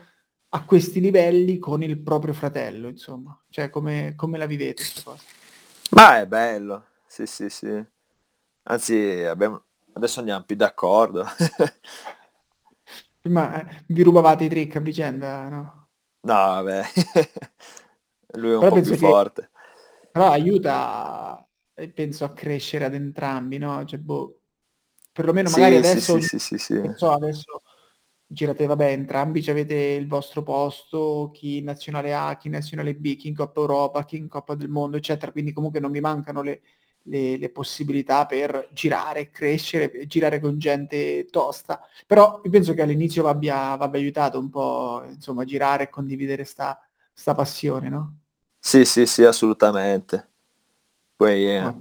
a 0.49 0.65
questi 0.65 0.99
livelli 0.99 1.57
con 1.57 1.83
il 1.83 1.99
proprio 1.99 2.33
fratello, 2.33 2.87
insomma. 2.87 3.37
Cioè, 3.49 3.69
come, 3.69 4.13
come 4.15 4.37
la 4.37 4.45
vivete 4.45 4.83
questa 4.83 5.01
cosa? 5.03 5.23
Ma 5.91 6.19
è 6.19 6.27
bello, 6.27 6.85
sì, 7.07 7.25
sì, 7.25 7.49
sì. 7.49 7.85
Anzi, 8.63 9.23
abbiamo... 9.23 9.63
adesso 9.93 10.19
andiamo 10.19 10.43
più 10.43 10.55
d'accordo. 10.55 11.25
Prima 13.21 13.59
eh, 13.59 13.83
vi 13.87 14.03
rubavate 14.03 14.43
i 14.43 14.49
trick 14.49 14.75
a 14.75 14.79
vicenda, 14.79 15.49
no? 15.49 15.87
No, 16.21 16.33
vabbè. 16.33 16.83
Lui 18.37 18.51
è 18.51 18.53
un 18.55 18.59
però 18.59 18.75
po' 18.75 18.81
più 18.81 18.91
che... 18.91 18.97
forte. 18.97 19.49
Però 20.11 20.31
aiuta, 20.31 21.45
penso, 21.93 22.23
a 22.23 22.33
crescere 22.33 22.85
ad 22.85 22.93
entrambi, 22.93 23.57
no? 23.57 23.83
Cioè, 23.83 23.99
boh, 23.99 24.39
perlomeno 25.11 25.49
magari 25.49 25.81
sì, 25.81 25.89
adesso, 25.89 26.21
sì, 26.21 26.27
sì, 26.27 26.39
sì, 26.39 26.57
sì, 26.57 26.91
so, 26.95 27.11
adesso 27.11 27.61
girate, 28.35 28.67
vabbè, 28.67 28.91
entrambi 28.91 29.43
avete 29.49 29.73
il 29.73 30.07
vostro 30.07 30.43
posto, 30.43 31.31
chi 31.33 31.57
in 31.57 31.63
nazionale 31.63 32.13
A, 32.13 32.37
chi 32.37 32.47
in 32.47 32.53
nazionale 32.53 32.93
B, 32.93 33.15
chi 33.15 33.29
in 33.29 33.35
Coppa 33.35 33.61
Europa, 33.61 34.05
chi 34.05 34.17
in 34.17 34.27
Coppa 34.27 34.53
del 34.53 34.69
Mondo, 34.69 34.97
eccetera, 34.97 35.31
quindi 35.31 35.53
comunque 35.53 35.79
non 35.79 35.91
vi 35.91 36.01
mancano 36.01 36.41
le, 36.43 36.61
le, 37.03 37.37
le 37.37 37.49
possibilità 37.49 38.25
per 38.25 38.69
girare, 38.73 39.31
crescere, 39.31 40.05
girare 40.05 40.39
con 40.39 40.59
gente 40.59 41.25
tosta, 41.31 41.81
però 42.05 42.41
io 42.43 42.51
penso 42.51 42.73
che 42.73 42.81
all'inizio 42.81 43.23
vi 43.23 43.29
abbia, 43.29 43.71
abbia 43.71 43.99
aiutato 43.99 44.37
un 44.37 44.49
po', 44.49 45.03
insomma, 45.07 45.45
girare 45.45 45.85
e 45.85 45.89
condividere 45.89 46.43
sta, 46.43 46.79
sta 47.13 47.33
passione, 47.33 47.89
no? 47.89 48.17
Sì, 48.59 48.83
sì, 48.85 49.05
sì, 49.05 49.23
assolutamente. 49.23 50.31
Poi 51.15 51.49
eh, 51.55 51.73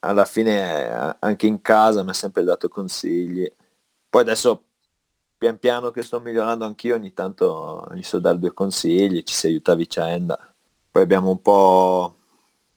alla 0.00 0.24
fine 0.26 0.86
eh, 0.86 1.16
anche 1.20 1.46
in 1.46 1.62
casa 1.62 2.02
mi 2.02 2.10
ha 2.10 2.12
sempre 2.12 2.44
dato 2.44 2.68
consigli. 2.68 3.50
Poi 4.08 4.22
adesso 4.22 4.65
pian 5.36 5.58
piano 5.58 5.90
che 5.90 6.02
sto 6.02 6.20
migliorando 6.20 6.64
anch'io, 6.64 6.94
ogni 6.94 7.12
tanto 7.12 7.86
gli 7.94 8.02
so 8.02 8.18
dare 8.18 8.38
due 8.38 8.52
consigli, 8.52 9.22
ci 9.22 9.34
si 9.34 9.46
aiuta 9.46 9.72
a 9.72 9.76
vicenda. 9.76 10.54
Poi 10.90 11.02
abbiamo 11.02 11.30
un 11.30 11.40
po'... 11.40 12.16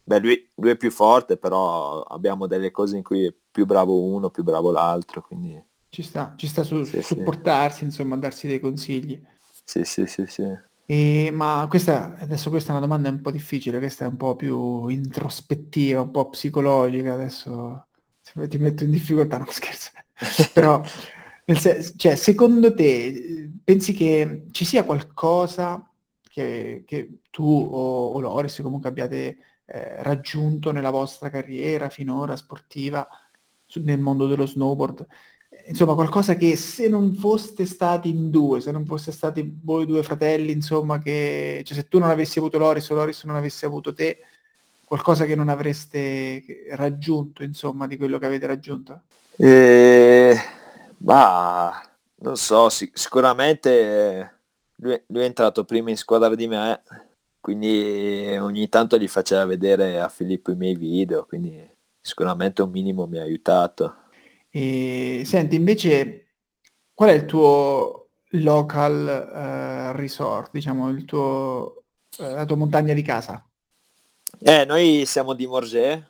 Beh, 0.03 0.19
lui, 0.19 0.49
lui, 0.55 0.71
è 0.71 0.75
più 0.75 0.91
forte, 0.91 1.37
però 1.37 2.01
abbiamo 2.01 2.47
delle 2.47 2.71
cose 2.71 2.97
in 2.97 3.03
cui 3.03 3.25
è 3.25 3.33
più 3.51 3.65
bravo 3.65 4.01
uno, 4.01 4.29
più 4.29 4.43
bravo 4.43 4.71
l'altro, 4.71 5.21
quindi... 5.21 5.63
Ci 5.89 6.03
sta, 6.03 6.33
ci 6.35 6.47
sta 6.47 6.63
su 6.63 6.83
sì, 6.83 7.01
supportarsi, 7.01 7.79
sì. 7.79 7.83
insomma, 7.85 8.17
darsi 8.17 8.47
dei 8.47 8.59
consigli. 8.59 9.21
Sì, 9.63 9.83
sì, 9.83 10.05
sì, 10.05 10.25
sì. 10.27 10.67
E, 10.85 11.29
ma 11.31 11.67
questa, 11.69 12.15
adesso 12.17 12.49
questa 12.49 12.69
è 12.69 12.71
una 12.71 12.85
domanda 12.85 13.09
un 13.09 13.21
po' 13.21 13.29
difficile, 13.29 13.77
questa 13.77 14.05
è 14.05 14.07
un 14.07 14.17
po' 14.17 14.35
più 14.35 14.87
introspettiva, 14.87 16.01
un 16.01 16.09
po' 16.09 16.29
psicologica, 16.29 17.13
adesso 17.13 17.85
ti 18.33 18.57
metto 18.57 18.83
in 18.83 18.91
difficoltà, 18.91 19.37
non 19.37 19.47
scherzo. 19.49 19.91
Però 20.53 20.81
Se, 21.55 21.93
cioè, 21.95 22.15
secondo 22.15 22.73
te, 22.73 23.49
pensi 23.63 23.93
che 23.93 24.43
ci 24.51 24.65
sia 24.65 24.83
qualcosa 24.83 25.83
che, 26.29 26.83
che 26.85 27.21
tu 27.31 27.43
o, 27.43 28.09
o 28.09 28.19
Loris 28.19 28.59
comunque 28.61 28.89
abbiate 28.89 29.37
eh, 29.65 30.03
raggiunto 30.03 30.71
nella 30.71 30.91
vostra 30.91 31.29
carriera 31.29 31.89
finora 31.89 32.35
sportiva 32.35 33.07
su, 33.65 33.81
nel 33.83 33.99
mondo 33.99 34.27
dello 34.27 34.45
snowboard? 34.45 35.07
Insomma, 35.67 35.95
qualcosa 35.95 36.35
che 36.35 36.55
se 36.55 36.87
non 36.87 37.15
foste 37.15 37.65
stati 37.65 38.09
in 38.09 38.29
due, 38.29 38.61
se 38.61 38.71
non 38.71 38.85
foste 38.85 39.11
stati 39.11 39.59
voi 39.63 39.87
due 39.87 40.03
fratelli, 40.03 40.51
insomma, 40.51 40.99
che 40.99 41.63
cioè, 41.65 41.75
se 41.75 41.87
tu 41.87 41.97
non 41.97 42.09
avessi 42.11 42.37
avuto 42.37 42.59
Loris 42.59 42.87
o 42.89 42.95
Loris 42.95 43.23
non 43.23 43.35
avesse 43.35 43.65
avuto 43.65 43.91
te, 43.93 44.19
qualcosa 44.83 45.25
che 45.25 45.35
non 45.35 45.49
avreste 45.49 46.43
raggiunto, 46.71 47.43
insomma, 47.43 47.87
di 47.87 47.97
quello 47.97 48.19
che 48.19 48.25
avete 48.27 48.45
raggiunto? 48.45 49.01
Eh 49.35 50.57
ma 50.99 51.81
non 52.21 52.35
so, 52.35 52.69
sic- 52.69 52.97
sicuramente 52.97 54.39
lui, 54.75 55.01
lui, 55.07 55.21
è 55.21 55.25
entrato 55.25 55.65
prima 55.65 55.89
in 55.89 55.97
squadra 55.97 56.35
di 56.35 56.47
me 56.47 56.81
quindi 57.39 58.35
ogni 58.37 58.67
tanto 58.69 58.97
gli 58.97 59.07
faceva 59.07 59.45
vedere 59.45 59.99
a 59.99 60.09
Filippo 60.09 60.51
i 60.51 60.55
miei 60.55 60.75
video, 60.75 61.25
quindi 61.25 61.67
sicuramente 62.01 62.61
un 62.61 62.69
minimo 62.69 63.07
mi 63.07 63.17
ha 63.17 63.23
aiutato. 63.23 64.03
E 64.49 65.23
senti, 65.25 65.55
invece, 65.55 66.35
qual 66.93 67.09
è 67.09 67.13
il 67.13 67.25
tuo 67.25 68.09
local 68.31 69.07
eh, 69.07 69.93
resort, 69.93 70.51
diciamo, 70.51 70.89
il 70.89 71.05
tuo, 71.05 71.83
eh, 72.19 72.29
la 72.29 72.45
tua 72.45 72.57
montagna 72.57 72.93
di 72.93 73.01
casa? 73.01 73.43
Eh, 74.41 74.65
noi 74.65 75.05
siamo 75.05 75.33
di 75.33 75.47
Morges, 75.47 76.03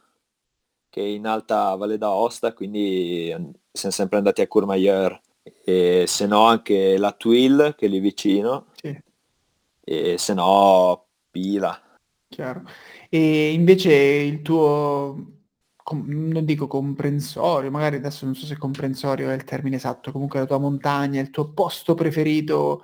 che 0.89 1.01
è 1.01 1.05
in 1.05 1.27
alta 1.27 1.75
Valle 1.75 1.97
d'Aosta, 1.97 2.53
quindi 2.53 3.27
siamo 3.71 3.93
sempre 3.93 4.17
andati 4.17 4.41
a 4.41 4.47
Courmayeur 4.47 5.19
e 5.63 6.05
se 6.07 6.25
no 6.27 6.45
anche 6.45 6.97
la 6.97 7.11
Twill 7.11 7.75
che 7.75 7.85
è 7.85 7.89
lì 7.89 7.99
vicino 7.99 8.67
sì. 8.75 8.99
e 9.83 10.17
se 10.17 10.33
no 10.33 11.05
Pila. 11.31 11.81
Chiaro. 12.27 12.63
E 13.09 13.51
invece 13.53 13.93
il 13.93 14.41
tuo, 14.41 15.15
non 16.05 16.45
dico 16.45 16.67
comprensorio, 16.67 17.71
magari 17.71 17.95
adesso 17.95 18.25
non 18.25 18.35
so 18.35 18.45
se 18.45 18.57
comprensorio 18.57 19.29
è 19.29 19.33
il 19.33 19.43
termine 19.43 19.77
esatto, 19.77 20.11
comunque 20.11 20.39
la 20.39 20.45
tua 20.45 20.59
montagna, 20.59 21.21
il 21.21 21.31
tuo 21.31 21.49
posto 21.49 21.95
preferito 21.95 22.83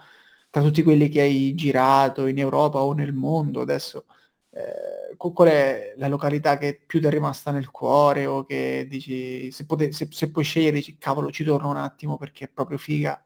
tra 0.49 0.63
tutti 0.63 0.83
quelli 0.83 1.09
che 1.09 1.21
hai 1.21 1.53
girato 1.53 2.27
in 2.27 2.39
Europa 2.39 2.81
o 2.81 2.93
nel 2.93 3.13
mondo 3.13 3.61
adesso, 3.61 4.05
eh, 4.51 4.94
qual 5.17 5.47
è 5.47 5.93
la 5.97 6.07
località 6.07 6.57
che 6.57 6.81
più 6.85 6.99
ti 6.99 7.07
è 7.07 7.09
rimasta 7.09 7.51
nel 7.51 7.71
cuore 7.71 8.25
o 8.25 8.45
che 8.45 8.85
dici, 8.89 9.51
se, 9.51 9.65
pote- 9.65 9.91
se, 9.91 10.07
se 10.11 10.31
puoi 10.31 10.43
scegliere, 10.43 10.75
dici 10.77 10.97
cavolo 10.97 11.31
ci 11.31 11.43
torno 11.43 11.69
un 11.69 11.77
attimo 11.77 12.17
perché 12.17 12.45
è 12.45 12.49
proprio 12.49 12.77
figa, 12.77 13.23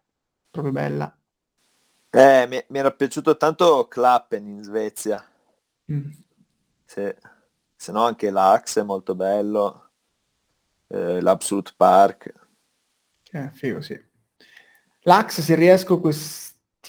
proprio 0.49 0.73
bella? 0.73 1.13
Eh, 2.11 2.47
mi, 2.47 2.63
mi 2.67 2.79
era 2.79 2.91
piaciuto 2.91 3.37
tanto 3.37 3.87
Klappen 3.87 4.47
in 4.47 4.63
Svezia. 4.63 5.23
Mm. 5.91 6.09
Sì. 6.85 7.15
Se 7.75 7.91
no 7.91 8.03
anche 8.03 8.29
l'Axe 8.29 8.81
è 8.81 8.83
molto 8.83 9.15
bello, 9.15 9.91
eh, 10.87 11.21
l'Absolute 11.21 11.73
Park. 11.77 12.33
Eh, 13.31 13.51
figo, 13.53 13.79
sì. 13.81 13.97
L'Axe, 15.01 15.41
se 15.41 15.55
riesco 15.55 15.99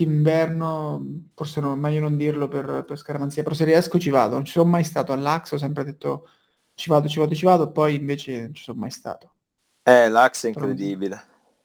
quest'inverno, 0.01 1.05
forse 1.35 1.61
non, 1.61 1.79
meglio 1.79 2.01
non 2.01 2.17
dirlo 2.17 2.49
per, 2.49 2.85
per 2.87 2.97
scaramanzia, 2.97 3.43
però 3.43 3.55
se 3.55 3.65
riesco 3.65 3.99
ci 3.99 4.11
vado. 4.11 4.35
Non 4.35 4.45
ci 4.45 4.53
sono 4.53 4.69
mai 4.69 4.85
stato 4.85 5.13
all'Axe, 5.13 5.55
ho 5.55 5.59
sempre 5.59 5.85
detto 5.85 6.29
ci 6.75 6.89
vado, 6.89 7.09
ci 7.09 7.19
vado, 7.19 7.35
ci 7.35 7.45
vado, 7.45 7.71
poi 7.71 7.97
invece 7.97 8.41
non 8.41 8.55
ci 8.55 8.63
sono 8.63 8.79
mai 8.81 8.91
stato. 8.91 9.35
Eh, 9.83 10.09
l'Axe 10.09 10.49
è 10.49 10.51
incredibile. 10.53 11.23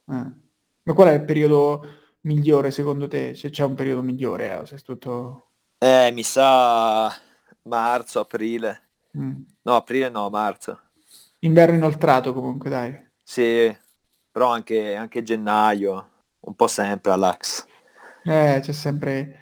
Eh. 0.07 0.31
Ma 0.83 0.93
qual 0.93 1.07
è 1.07 1.13
il 1.13 1.23
periodo 1.23 1.85
migliore 2.21 2.71
secondo 2.71 3.07
te? 3.07 3.35
Se 3.35 3.49
c'è 3.49 3.63
un 3.63 3.75
periodo 3.75 4.01
migliore, 4.01 4.61
eh, 4.61 4.65
se 4.65 4.75
è 4.75 4.81
tutto... 4.81 5.51
Eh, 5.77 6.11
mi 6.13 6.23
sa 6.23 7.13
marzo, 7.63 8.19
aprile. 8.19 8.89
Mm. 9.17 9.41
No, 9.61 9.75
aprile 9.75 10.09
no, 10.09 10.29
marzo. 10.29 10.79
Inverno 11.39 11.75
inoltrato 11.75 12.33
comunque, 12.33 12.69
dai. 12.69 13.11
Sì, 13.23 13.75
però 14.31 14.51
anche, 14.51 14.95
anche 14.95 15.23
gennaio, 15.23 16.09
un 16.39 16.55
po' 16.55 16.67
sempre 16.67 17.11
all'Ax. 17.11 17.65
Eh, 18.25 18.59
c'è 18.61 18.71
sempre, 18.71 19.39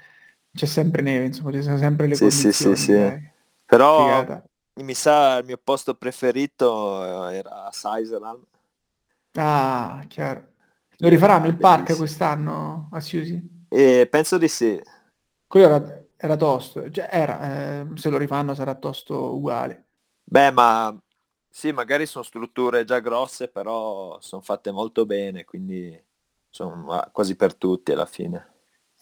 c'è 0.52 0.66
sempre 0.66 1.02
neve, 1.02 1.26
insomma, 1.26 1.52
ci 1.52 1.64
sono 1.64 1.78
sempre 1.78 2.08
le 2.08 2.16
sì, 2.16 2.24
condizioni. 2.24 2.76
Sì, 2.76 2.84
sì, 2.84 2.92
sì. 2.92 3.32
Però 3.66 4.20
Figata. 4.20 4.44
mi 4.82 4.94
sa 4.94 5.38
il 5.38 5.46
mio 5.46 5.60
posto 5.64 5.96
preferito 5.96 7.30
eh, 7.30 7.38
era 7.38 7.70
Saiseland. 7.72 8.44
Ah, 9.36 10.04
chiaro. 10.08 10.52
Lo 10.98 11.10
rifaranno 11.10 11.48
il 11.48 11.58
park 11.58 11.96
quest'anno 11.96 12.90
a 12.92 13.00
Siusi? 13.00 13.66
Eh, 13.70 14.08
penso 14.10 14.38
di 14.38 14.48
sì. 14.48 14.80
Quello 15.48 15.66
era, 15.66 16.04
era 16.18 16.36
tosto, 16.36 16.90
cioè, 16.92 17.08
era, 17.12 17.82
eh, 17.82 17.88
se 17.96 18.10
lo 18.10 18.18
rifanno 18.18 18.54
sarà 18.54 18.76
tosto 18.76 19.34
uguale. 19.36 19.88
Beh, 20.24 20.52
ma 20.52 20.96
sì, 21.50 21.72
magari 21.72 22.06
sono 22.06 22.24
strutture 22.24 22.86
già 22.86 23.00
grosse, 23.00 23.48
però 23.48 24.20
sono 24.20 24.42
fatte 24.42 24.72
molto 24.72 25.06
bene, 25.06 25.46
quindi 25.46 26.00
sono 26.50 27.10
quasi 27.12 27.36
per 27.36 27.56
tutti 27.56 27.92
alla 27.92 28.06
fine. 28.06 28.53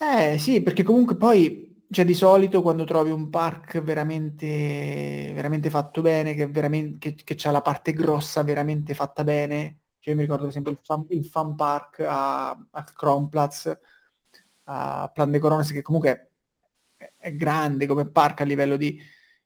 Eh 0.03 0.39
sì, 0.39 0.63
perché 0.63 0.81
comunque 0.81 1.15
poi, 1.15 1.85
cioè 1.91 2.05
di 2.05 2.15
solito 2.15 2.63
quando 2.63 2.85
trovi 2.85 3.11
un 3.11 3.29
park 3.29 3.81
veramente, 3.81 5.31
veramente 5.35 5.69
fatto 5.69 6.01
bene, 6.01 6.33
che, 6.33 6.47
veramente, 6.47 7.13
che, 7.13 7.35
che 7.35 7.47
ha 7.47 7.51
la 7.51 7.61
parte 7.61 7.93
grossa 7.93 8.41
veramente 8.41 8.95
fatta 8.95 9.23
bene, 9.23 9.81
cioè, 9.99 10.15
mi 10.15 10.21
ricordo 10.21 10.43
ad 10.45 10.49
esempio 10.49 10.71
il 10.71 10.79
fan, 10.81 11.05
il 11.09 11.23
fan 11.25 11.53
park 11.55 11.99
a, 11.99 12.49
a 12.49 12.83
Kronplatz, 12.83 13.77
a 14.63 15.11
Plan 15.13 15.29
de 15.31 15.37
Coronas, 15.39 15.71
che 15.71 15.83
comunque 15.83 16.31
è, 16.97 17.13
è 17.17 17.35
grande 17.35 17.85
come 17.85 18.09
park 18.09 18.41
a 18.41 18.43
livello 18.45 18.77
di, 18.77 18.99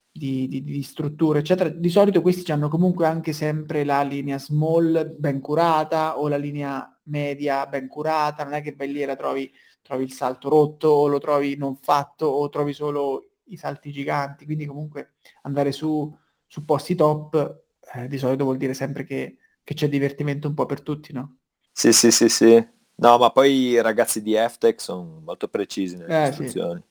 di, 0.09 0.47
di, 0.47 0.63
di, 0.63 0.81
strutture, 0.83 1.39
eccetera. 1.39 1.67
Di 1.69 1.89
solito 1.89 2.21
questi 2.21 2.51
hanno 2.53 2.69
comunque 2.69 3.05
anche 3.05 3.33
sempre 3.33 3.83
la 3.83 4.01
linea 4.03 4.39
small 4.39 5.15
ben 5.17 5.41
curata 5.41 6.17
o 6.17 6.27
la 6.29 6.37
linea 6.37 6.89
media 7.03 7.65
ben 7.67 7.87
curata, 7.87 8.43
non 8.45 8.53
è 8.53 8.61
che 8.61 8.73
vai 8.75 8.91
lì 8.91 9.01
e 9.01 9.05
la 9.05 9.15
trovi, 9.17 9.51
trovi 9.85 10.03
il 10.03 10.11
salto 10.11 10.49
rotto 10.49 10.87
o 10.87 11.07
lo 11.07 11.19
trovi 11.19 11.55
non 11.55 11.77
fatto 11.77 12.25
o 12.25 12.49
trovi 12.49 12.73
solo 12.73 13.29
i 13.45 13.57
salti 13.57 13.91
giganti, 13.91 14.45
quindi 14.45 14.65
comunque 14.65 15.13
andare 15.43 15.71
su, 15.71 16.11
su 16.47 16.65
posti 16.65 16.95
top 16.95 17.63
eh, 17.93 18.07
di 18.07 18.17
solito 18.17 18.43
vuol 18.43 18.57
dire 18.57 18.73
sempre 18.73 19.03
che 19.03 19.37
che 19.65 19.73
c'è 19.73 19.89
divertimento 19.89 20.47
un 20.47 20.53
po' 20.53 20.67
per 20.67 20.81
tutti, 20.81 21.11
no? 21.11 21.37
Sì, 21.71 21.91
sì, 21.91 22.11
sì, 22.11 22.29
sì. 22.29 22.67
No, 22.97 23.17
ma 23.17 23.31
poi 23.31 23.69
i 23.69 23.81
ragazzi 23.81 24.21
di 24.21 24.35
FTech 24.35 24.79
sono 24.79 25.21
molto 25.25 25.47
precisi 25.47 25.97
nelle 25.97 26.25
eh, 26.25 26.29
istruzioni. 26.29 26.81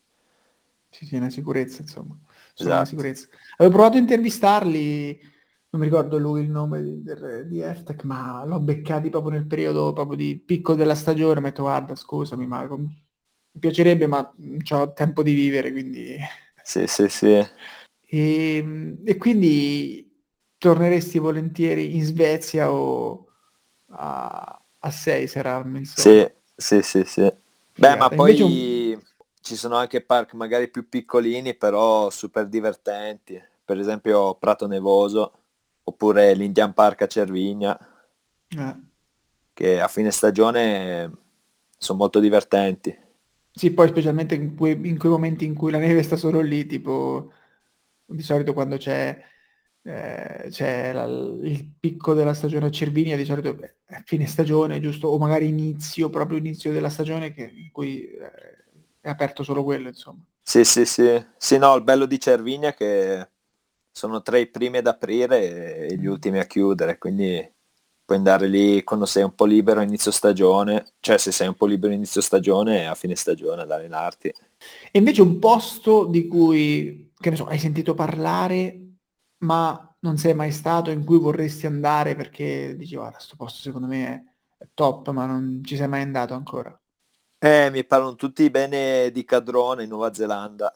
Sì. 0.91 0.99
sì, 0.99 1.07
sì, 1.07 1.15
una 1.15 1.31
sicurezza, 1.31 1.83
insomma. 1.83 2.19
Sono 2.53 2.69
esatto. 2.69 2.75
una 2.75 2.85
sicurezza. 2.85 3.29
Avevo 3.59 3.77
provato 3.77 3.97
a 3.97 4.01
intervistarli, 4.01 5.21
non 5.75 5.83
mi 5.83 5.89
ricordo 5.89 6.19
lui 6.19 6.43
il 6.43 6.51
nome 6.51 6.83
di, 6.83 7.03
di 7.47 7.61
FTech, 7.61 8.05
ma 8.05 8.45
l'ho 8.45 8.61
beccati 8.61 9.11
proprio 9.11 9.33
nel 9.33 9.47
periodo 9.47 9.93
proprio 9.93 10.17
di 10.17 10.39
picco 10.39 10.75
della 10.75 10.95
stagione, 10.95 11.41
mi 11.41 11.47
ho 11.47 11.49
detto 11.49 11.63
guarda, 11.63 11.97
scusami, 11.97 12.47
ma 12.47 12.65
mi 12.65 12.89
piacerebbe, 13.59 14.07
ma 14.07 14.33
non 14.37 14.63
ho 14.71 14.93
tempo 14.93 15.25
di 15.25 15.35
vivere, 15.35 15.73
quindi... 15.73 16.17
Sì, 16.65 16.87
sì, 16.87 17.11
sì. 17.11 17.47
E, 18.07 18.97
e 19.05 19.17
quindi 19.19 20.11
torneresti 20.57 21.19
volentieri 21.19 21.95
in 21.95 22.05
Svezia 22.05 22.73
o 22.73 23.27
a, 23.91 24.65
a 24.79 24.91
Seiseram? 24.91 25.83
Sì, 25.83 26.27
sì, 26.57 26.81
sì, 26.81 27.05
sì. 27.05 27.31
Beh, 27.77 27.97
ma 27.97 28.09
poi 28.09 28.41
un... 28.41 29.03
ci 29.43 29.57
sono 29.57 29.77
anche 29.77 30.01
park 30.01 30.33
magari 30.33 30.71
più 30.71 30.89
piccolini, 30.89 31.55
però 31.55 32.09
super 32.09 32.49
divertenti. 32.49 33.39
Per 33.63 33.79
esempio 33.79 34.37
Prato 34.37 34.67
Nevoso, 34.67 35.44
oppure 35.85 36.35
l'Indian 36.35 36.73
Park 36.73 37.03
a 37.03 37.07
Cervigna, 37.07 37.79
eh. 38.49 38.77
che 39.53 39.81
a 39.81 39.89
fine 39.89 40.11
stagione 40.11 41.11
sono 41.77 41.99
molto 41.99 42.21
divertenti. 42.21 42.97
Sì, 43.51 43.73
poi 43.73 43.89
specialmente 43.89 44.35
in 44.35 44.57
quei, 44.57 44.79
in 44.89 44.99
quei 44.99 45.13
momenti 45.13 45.45
in 45.45 45.55
cui 45.55 45.71
la 45.71 45.79
neve 45.79 46.03
sta 46.03 46.17
solo 46.17 46.41
lì, 46.41 46.67
tipo 46.67 47.33
di 48.07 48.23
solito 48.23 48.53
quando 48.53 48.77
c'è 48.77 49.33
eh, 49.87 50.47
c'è 50.49 50.93
la, 50.93 51.05
il 51.05 51.71
picco 51.79 52.15
della 52.15 52.33
stagione 52.33 52.67
a 52.67 52.71
Cervinia, 52.71 53.17
di 53.17 53.25
solito 53.25 53.57
è 53.85 54.03
fine 54.05 54.27
stagione, 54.27 54.81
giusto? 54.81 55.09
O 55.09 55.19
magari 55.19 55.47
inizio, 55.47 56.09
proprio 56.09 56.39
inizio 56.39 56.73
della 56.73 56.89
stagione 56.89 57.33
che, 57.33 57.53
in 57.55 57.71
cui 57.71 58.07
eh, 58.07 58.33
è 59.01 59.11
aperto 59.11 59.43
solo 59.43 59.63
quello, 59.63 59.89
insomma. 59.89 60.25
Sì, 60.43 60.65
sì, 60.65 60.87
sì. 60.87 61.23
Sì, 61.37 61.59
no, 61.59 61.75
il 61.77 61.83
bello 61.83 62.07
di 62.07 62.19
Cervinia 62.19 62.71
è 62.71 62.75
che 62.75 63.29
sono 63.95 64.23
tra 64.23 64.39
i 64.39 64.49
primi 64.49 64.79
ad 64.79 64.89
aprire 64.89 65.87
e 65.87 65.97
gli 65.97 66.07
ultimi 66.07 66.41
a 66.41 66.47
chiudere, 66.47 66.99
quindi 66.99 67.49
puoi 68.05 68.19
andare 68.19 68.49
lì 68.49 68.83
quando 68.83 69.07
sei 69.07 69.23
un 69.23 69.37
po' 69.37 69.45
libero 69.45 69.79
a 69.79 69.85
inizio 69.85 70.11
stagione, 70.11 70.95
cioè 70.99 71.17
se 71.17 71.31
sei 71.31 71.47
un 71.47 71.55
po' 71.55 71.67
libero 71.67 71.93
a 71.93 71.97
inizio 71.97 72.21
stagione 72.21 72.89
a 72.89 72.97
fine 72.97 73.15
stagione 73.15 73.63
ad 73.63 73.71
allenarti. 73.71 74.29
E 74.91 74.99
invece 74.99 75.23
un 75.23 75.39
posto 75.39 76.07
di 76.07 76.27
cui, 76.27 77.13
che 77.17 77.31
ne 77.31 77.37
so, 77.37 77.47
hai 77.47 77.59
sentito 77.59 77.95
parlare 77.95 78.81
ma 79.45 79.95
non 80.01 80.17
sei 80.17 80.35
mai 80.35 80.51
stato 80.51 80.91
in 80.91 81.05
cui 81.05 81.19
vorresti 81.19 81.67
andare 81.67 82.17
perché 82.17 82.75
dici 82.77 82.97
guarda, 82.97 83.17
questo 83.17 83.37
posto 83.37 83.61
secondo 83.61 83.87
me 83.87 84.35
è 84.59 84.67
top, 84.75 85.11
ma 85.11 85.25
non 85.25 85.63
ci 85.65 85.77
sei 85.77 85.87
mai 85.87 86.03
andato 86.03 86.35
ancora? 86.35 86.77
Eh, 87.39 87.71
mi 87.71 87.85
parlano 87.85 88.17
tutti 88.17 88.51
bene 88.51 89.11
di 89.13 89.25
Cadrone 89.25 89.85
in 89.85 89.89
Nuova 89.91 90.13
Zelanda. 90.13 90.73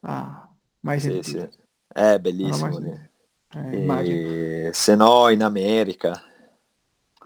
Ah, 0.00 0.48
mai 0.80 0.98
sì, 0.98 1.10
sentito? 1.10 1.50
Sì. 1.50 1.64
È 1.96 2.18
bellissimo. 2.18 3.08
Eh, 3.54 4.70
se 4.72 4.94
no 4.94 5.30
in 5.30 5.42
America. 5.42 6.22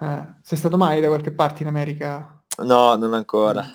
Eh, 0.01 0.35
sei 0.43 0.59
stato 0.59 0.77
mai 0.77 1.01
da 1.01 1.09
qualche 1.09 1.33
parte 1.33 1.63
in 1.63 1.69
America? 1.69 2.41
No, 2.59 2.95
non 2.95 3.13
ancora. 3.15 3.67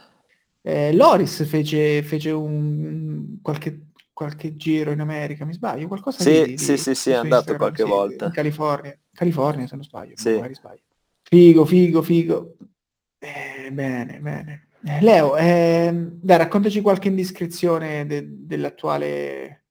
Eh, 0.61 0.93
Loris 0.93 1.45
fece, 1.45 2.01
fece 2.01 2.31
un, 2.31 3.39
qualche 3.41 3.87
qualche 4.13 4.55
giro 4.55 4.91
in 4.91 5.01
America, 5.01 5.43
mi 5.43 5.51
sbaglio? 5.51 5.87
Qualcosa 5.87 6.23
sì, 6.23 6.45
di, 6.45 6.57
sì, 6.57 6.71
di, 6.71 6.77
sì, 6.77 6.95
sì, 6.95 7.09
è 7.09 7.15
andato 7.15 7.51
Instagram, 7.51 7.57
qualche 7.57 7.83
sì, 7.83 7.89
volta. 7.89 8.25
In 8.27 8.31
California. 8.31 8.97
California, 9.11 9.67
se 9.67 9.75
non 9.75 9.83
sbaglio, 9.83 10.13
sì. 10.15 10.33
magari 10.35 10.55
sbaglio. 10.55 10.81
Figo, 11.23 11.65
figo, 11.65 12.01
figo. 12.01 12.55
Eh, 13.19 13.69
bene, 13.73 14.19
bene. 14.21 14.67
Leo, 15.01 15.35
eh, 15.35 15.91
dai, 15.93 16.37
raccontaci 16.37 16.79
qualche 16.79 17.09
indiscrezione 17.09 18.05
de- 18.05 18.45
dell'attuale, 18.45 19.64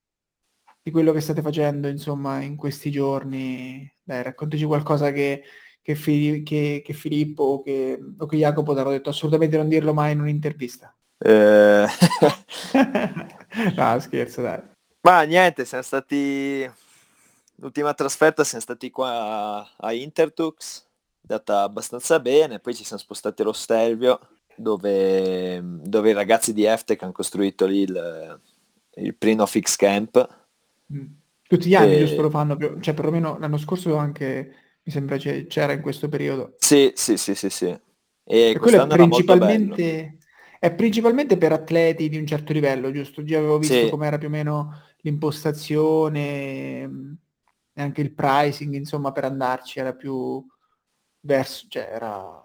di 0.85 0.91
quello 0.91 1.13
che 1.13 1.21
state 1.21 1.41
facendo, 1.41 1.89
insomma, 1.89 2.43
in 2.43 2.57
questi 2.57 2.91
giorni. 2.91 3.91
Dai, 4.03 4.23
raccontaci 4.23 4.67
qualcosa 4.67 5.13
che, 5.13 5.43
che, 5.81 5.95
Fi- 5.95 6.43
che, 6.43 6.83
che 6.85 6.93
Filippo 6.93 7.43
o 7.43 7.63
che, 7.63 7.99
o 8.19 8.27
che 8.27 8.37
Jacopo 8.37 8.75
ti 8.75 8.81
hanno 8.81 8.91
detto 8.91 9.09
assolutamente 9.09 9.57
non 9.57 9.69
dirlo 9.69 9.95
mai 9.95 10.13
in 10.13 10.21
un'intervista. 10.21 10.95
Eh... 11.17 11.87
no, 13.77 14.01
scherzo, 14.01 14.43
dai. 14.43 14.61
Ma 15.01 15.23
niente, 15.23 15.65
siamo 15.65 15.83
stati... 15.83 16.71
L'ultima 17.57 17.95
trasferta 17.95 18.45
siamo 18.45 18.63
stati 18.63 18.91
qua 18.91 19.67
a 19.79 19.93
Intertux, 19.95 20.87
data 21.19 21.63
abbastanza 21.63 22.21
bene, 22.21 22.59
poi 22.59 22.75
ci 22.75 22.85
siamo 22.85 23.01
spostati 23.01 23.41
allo 23.41 23.55
Stelvio, 23.55 24.21
dove, 24.55 25.63
dove 25.63 26.11
i 26.11 26.15
ragazzi 26.15 26.53
di 26.53 26.65
Eftec 26.65 27.03
hanno 27.03 27.13
costruito 27.13 27.65
lì 27.65 27.83
il, 27.83 28.41
il 28.97 29.17
Prino 29.17 29.47
Fix 29.47 29.77
Camp. 29.77 30.43
Mm. 30.93 31.07
Tutti 31.47 31.69
gli 31.69 31.75
anni 31.75 31.95
e... 31.95 31.99
giusto 32.01 32.23
lo 32.23 32.31
fanno, 32.31 32.57
cioè 32.81 32.95
perlomeno 32.95 33.39
l'anno 33.39 33.59
scorso 33.59 33.97
anche 33.97 34.65
mi 34.85 34.93
sembra 34.93 35.17
c'era 35.17 35.73
in 35.73 35.81
questo 35.81 36.09
periodo. 36.09 36.57
Sì, 36.59 36.93
sì, 36.95 37.17
sì, 37.17 37.35
sì, 37.35 37.49
sì. 37.49 37.67
E, 37.67 38.51
e 38.51 38.59
quello 38.59 38.83
è 38.83 38.87
principalmente, 38.87 40.19
è 40.59 40.75
principalmente 40.75 41.39
per 41.39 41.53
atleti 41.53 42.09
di 42.09 42.19
un 42.19 42.27
certo 42.27 42.53
livello, 42.53 42.91
giusto? 42.91 43.23
Già 43.25 43.39
avevo 43.39 43.59
visto 43.59 43.85
sì. 43.85 43.89
com'era 43.91 44.19
più 44.19 44.29
o 44.29 44.31
meno 44.31 44.83
l'impostazione 45.01 46.87
mm, 46.87 47.13
e 47.75 47.83
anche 47.83 48.01
il 48.03 48.13
pricing, 48.13 48.75
insomma, 48.75 49.13
per 49.13 49.25
andarci 49.25 49.79
era 49.79 49.95
più 49.95 50.45
verso, 51.21 51.67
cioè 51.69 51.89
era 51.91 52.41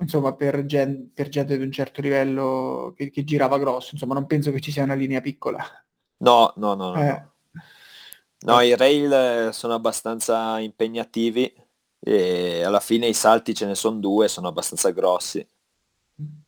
insomma 0.00 0.34
per, 0.34 0.64
gen- 0.64 1.10
per 1.12 1.28
gente 1.28 1.56
di 1.56 1.64
un 1.64 1.72
certo 1.72 2.00
livello 2.00 2.92
che, 2.96 3.10
che, 3.10 3.24
girava 3.24 3.58
grosso, 3.58 3.90
insomma 3.92 4.14
non 4.14 4.26
penso 4.26 4.52
che 4.52 4.60
ci 4.60 4.70
sia 4.70 4.84
una 4.84 4.94
linea 4.94 5.20
piccola. 5.20 5.64
No, 6.18 6.52
no, 6.56 6.74
no, 6.74 6.92
no. 6.92 7.00
Eh. 7.00 7.06
No, 7.06 7.32
i 8.40 8.76
rail 8.76 9.52
sono 9.52 9.74
abbastanza 9.74 10.58
impegnativi 10.58 11.52
e 12.00 12.62
alla 12.62 12.80
fine 12.80 13.06
i 13.06 13.14
salti 13.14 13.54
ce 13.54 13.66
ne 13.66 13.74
sono 13.74 13.98
due, 13.98 14.28
sono 14.28 14.48
abbastanza 14.48 14.90
grossi. 14.90 15.46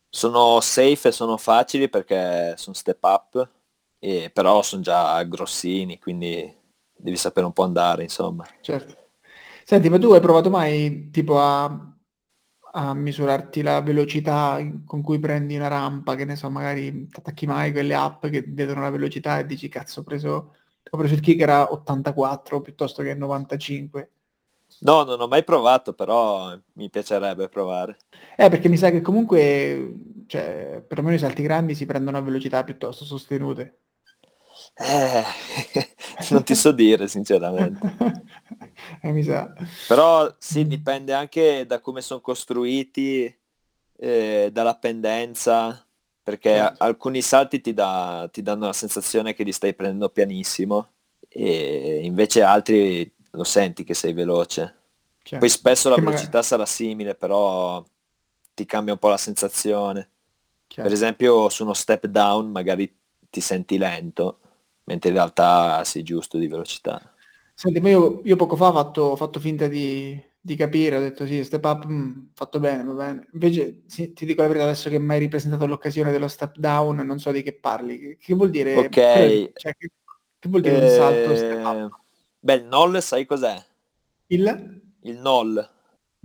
Sono 0.09 0.59
safe 0.59 1.07
e 1.07 1.11
sono 1.11 1.37
facili 1.37 1.87
perché 1.87 2.55
sono 2.57 2.75
step 2.75 3.03
up, 3.03 3.49
e 3.97 4.29
però 4.33 4.61
sono 4.61 4.81
già 4.81 5.21
grossini, 5.23 5.99
quindi 5.99 6.53
devi 6.93 7.15
sapere 7.15 7.45
un 7.45 7.53
po' 7.53 7.63
andare, 7.63 8.03
insomma. 8.03 8.45
Certo. 8.61 9.09
Senti, 9.63 9.89
ma 9.89 9.97
tu 9.99 10.11
hai 10.11 10.19
provato 10.19 10.49
mai 10.49 11.09
tipo 11.11 11.39
a, 11.39 11.95
a 12.73 12.93
misurarti 12.93 13.61
la 13.61 13.79
velocità 13.81 14.59
con 14.85 15.01
cui 15.01 15.19
prendi 15.19 15.55
una 15.55 15.67
rampa, 15.67 16.15
che 16.15 16.25
ne 16.25 16.35
so, 16.35 16.49
magari 16.49 17.07
attacchi 17.11 17.45
mai 17.45 17.71
quelle 17.71 17.93
app 17.93 18.25
che 18.25 18.43
vedono 18.47 18.81
la 18.81 18.89
velocità 18.89 19.39
e 19.39 19.45
dici 19.45 19.69
cazzo 19.69 20.01
ho 20.01 20.03
preso, 20.03 20.55
ho 20.89 20.97
preso 20.97 21.13
il 21.13 21.19
kicker 21.19 21.49
a 21.49 21.71
84 21.71 22.61
piuttosto 22.61 23.03
che 23.03 23.13
95. 23.13 24.11
No, 24.79 25.03
non 25.03 25.19
ho 25.21 25.27
mai 25.27 25.43
provato, 25.43 25.93
però 25.93 26.57
mi 26.73 26.89
piacerebbe 26.89 27.49
provare. 27.49 27.97
Eh, 28.35 28.49
perché 28.49 28.67
mi 28.67 28.77
sa 28.77 28.89
che 28.89 29.01
comunque, 29.01 29.93
cioè, 30.27 30.83
perlomeno 30.87 31.15
i 31.15 31.19
salti 31.19 31.43
grandi 31.43 31.75
si 31.75 31.85
prendono 31.85 32.17
a 32.17 32.21
velocità 32.21 32.63
piuttosto 32.63 33.05
sostenute. 33.05 33.79
Eh, 34.75 35.23
non 36.31 36.43
ti 36.43 36.55
so 36.55 36.71
dire 36.71 37.07
sinceramente. 37.07 37.95
eh, 39.01 39.11
mi 39.11 39.23
sa. 39.23 39.53
Però 39.87 40.33
sì, 40.39 40.65
dipende 40.65 41.13
anche 41.13 41.65
da 41.65 41.79
come 41.79 42.01
sono 42.01 42.21
costruiti, 42.21 43.33
eh, 43.97 44.49
dalla 44.51 44.75
pendenza, 44.77 45.85
perché 46.23 46.55
certo. 46.55 46.83
alcuni 46.83 47.21
salti 47.21 47.61
ti, 47.61 47.73
da, 47.73 48.29
ti 48.31 48.41
danno 48.41 48.67
la 48.67 48.73
sensazione 48.73 49.33
che 49.33 49.43
li 49.43 49.51
stai 49.51 49.73
prendendo 49.73 50.09
pianissimo 50.09 50.89
e 51.27 52.01
invece 52.03 52.43
altri 52.43 53.11
lo 53.31 53.43
senti 53.43 53.83
che 53.83 53.93
sei 53.93 54.13
veloce. 54.13 54.75
Certo. 55.23 55.37
Poi 55.37 55.49
spesso 55.49 55.89
la 55.89 55.95
velocità 55.95 56.41
sarà 56.41 56.65
simile, 56.65 57.15
però 57.15 57.83
ti 58.53 58.65
cambia 58.65 58.93
un 58.93 58.99
po' 58.99 59.09
la 59.09 59.17
sensazione. 59.17 60.09
Certo. 60.67 60.81
Per 60.83 60.91
esempio 60.91 61.49
su 61.49 61.63
uno 61.63 61.73
step 61.73 62.07
down 62.07 62.51
magari 62.51 62.93
ti 63.29 63.41
senti 63.41 63.77
lento, 63.77 64.39
mentre 64.85 65.09
in 65.09 65.15
realtà 65.15 65.83
sei 65.83 66.03
giusto 66.03 66.37
di 66.37 66.47
velocità. 66.47 67.13
Senti, 67.53 67.79
ma 67.79 67.89
io, 67.89 68.21
io 68.23 68.35
poco 68.35 68.55
fa 68.55 68.67
ho 68.67 68.73
fatto, 68.73 69.01
ho 69.03 69.15
fatto 69.15 69.39
finta 69.39 69.67
di, 69.67 70.19
di, 70.41 70.55
capire, 70.55 70.97
ho 70.97 70.99
detto 70.99 71.25
sì, 71.25 71.43
step 71.43 71.63
up, 71.63 71.85
mh, 71.85 71.93
mm, 71.93 72.27
fatto 72.33 72.59
bene, 72.59 72.83
va 72.83 72.93
bene. 72.93 73.27
Invece 73.33 73.83
sì, 73.87 74.13
ti 74.13 74.25
dico 74.25 74.41
la 74.41 74.47
verità, 74.47 74.65
adesso 74.65 74.89
che 74.89 74.99
mai 74.99 75.19
ripresentato 75.19 75.65
l'occasione 75.67 76.11
dello 76.11 76.27
step 76.27 76.57
down, 76.57 76.97
non 76.97 77.19
so 77.19 77.31
di 77.31 77.43
che 77.43 77.53
parli. 77.53 77.99
Che, 77.99 78.17
che 78.17 78.33
vuol 78.33 78.49
dire? 78.49 78.75
Ok. 78.75 79.51
Cioè, 79.53 79.75
che, 79.77 79.91
che, 80.39 80.49
vuol 80.49 80.61
dire 80.61 80.75
eh, 80.75 80.79
un 80.79 80.87
salto 80.87 81.35
step 81.35 81.65
up? 81.65 81.99
Beh, 82.39 82.53
il 82.55 82.63
null 82.65 82.97
sai 82.99 83.25
cos'è? 83.25 83.63
Il? 84.27 84.81
Il 85.01 85.17
null. 85.19 85.69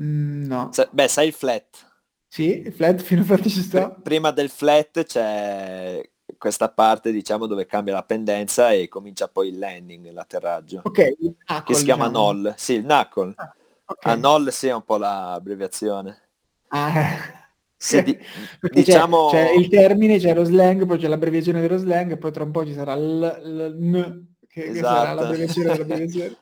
Mm, 0.01 0.45
no. 0.45 0.71
Sa- 0.73 0.89
beh, 0.91 1.09
sai 1.09 1.27
il 1.29 1.33
flat? 1.33 1.95
Sì, 2.29 2.61
il 2.61 2.73
flat 2.73 3.01
fino 3.03 3.23
a 3.23 3.25
flat 3.25 3.49
ci 3.49 3.63
sta. 3.63 3.91
prima 3.91 4.31
del 4.31 4.49
flat 4.49 5.05
c'è 5.05 6.03
questa 6.39 6.71
parte 6.71 7.13
diciamo 7.13 7.47
dove 7.47 7.67
cambia 7.67 7.95
la 7.95 8.03
pendenza 8.03 8.73
e 8.73 8.89
comincia 8.89 9.29
poi 9.29 9.49
il 9.49 9.59
landing, 9.59 10.11
l'atterraggio. 10.11 10.81
Ok, 10.85 11.17
knuckle, 11.17 11.63
che 11.65 11.75
si 11.75 11.85
chiama 11.85 12.09
diciamo. 12.09 12.33
null. 12.33 12.55
Sì, 12.57 12.75
il 12.75 12.83
knuckle. 12.83 13.33
Ah, 13.37 13.55
okay. 13.87 14.13
A 14.13 14.17
null 14.17 14.49
sì 14.49 14.69
è 14.69 14.75
un 14.75 14.85
po' 14.85 14.97
l'abbreviazione. 14.97 16.21
Ah. 16.69 17.45
Se 17.77 18.03
di, 18.03 18.19
diciamo... 18.73 19.29
C'è, 19.31 19.47
c'è, 19.47 19.53
il 19.53 19.69
termine, 19.69 20.19
c'è 20.19 20.35
lo 20.35 20.45
slang, 20.45 20.87
poi 20.87 20.99
c'è 20.99 21.09
l'abbreviazione 21.09 21.61
dello 21.61 21.77
slang 21.77 22.13
e 22.13 22.17
poi 22.17 22.33
tra 22.33 22.45
un 22.45 22.51
po' 22.51 22.65
ci 22.65 22.73
sarà 22.73 22.95
il, 22.95 23.77
n, 23.79 24.27
che, 24.49 24.65
esatto. 24.65 24.73
che 24.73 24.79
sarà 24.81 25.03
esatto. 25.03 25.21
l'abbreviazione 25.21 25.73
dell'abbreviazione. 25.73 26.37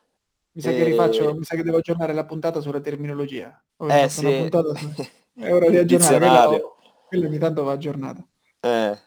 Mi 0.52 0.62
sa 0.62 0.70
e... 0.70 0.76
che 0.76 0.84
rifaccio, 0.84 1.34
mi 1.34 1.44
sa 1.44 1.56
che 1.56 1.62
devo 1.62 1.78
aggiornare 1.78 2.12
la 2.12 2.24
puntata 2.24 2.60
sulla 2.60 2.80
terminologia. 2.80 3.60
Ho 3.78 3.90
eh 3.90 4.08
sì. 4.08 4.48
Su... 4.50 4.58
È 5.36 5.52
ora 5.52 5.68
di 5.68 5.78
aggiornare, 5.78 6.62
quella 7.08 7.26
ogni 7.26 7.38
tanto 7.38 7.64
va 7.64 7.72
aggiornata. 7.72 8.24
Eh. 8.60 8.98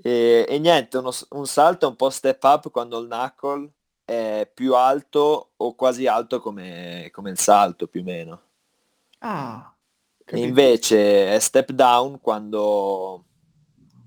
E, 0.00 0.46
e 0.48 0.58
niente, 0.60 0.98
uno, 0.98 1.10
un 1.30 1.46
salto 1.46 1.86
è 1.86 1.88
un 1.88 1.96
po' 1.96 2.10
step 2.10 2.42
up 2.44 2.70
quando 2.70 3.00
il 3.00 3.08
knuckle 3.08 3.70
è 4.04 4.50
più 4.52 4.74
alto 4.74 5.52
o 5.56 5.74
quasi 5.74 6.06
alto 6.06 6.40
come, 6.40 7.08
come 7.12 7.30
il 7.30 7.38
salto 7.38 7.86
più 7.86 8.00
o 8.00 8.04
meno. 8.04 8.42
Ah, 9.18 9.72
e 10.24 10.40
invece 10.40 11.34
è 11.34 11.38
step 11.38 11.72
down 11.72 12.20
quando, 12.20 13.24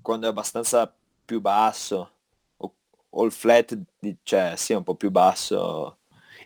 quando 0.02 0.26
è 0.26 0.30
abbastanza 0.30 0.92
più 1.24 1.40
basso 1.40 2.10
o, 2.56 2.74
o 3.10 3.24
il 3.24 3.30
flat, 3.30 3.78
cioè 4.22 4.54
sì, 4.56 4.72
è 4.72 4.76
un 4.76 4.82
po' 4.82 4.96
più 4.96 5.10
basso. 5.10 5.98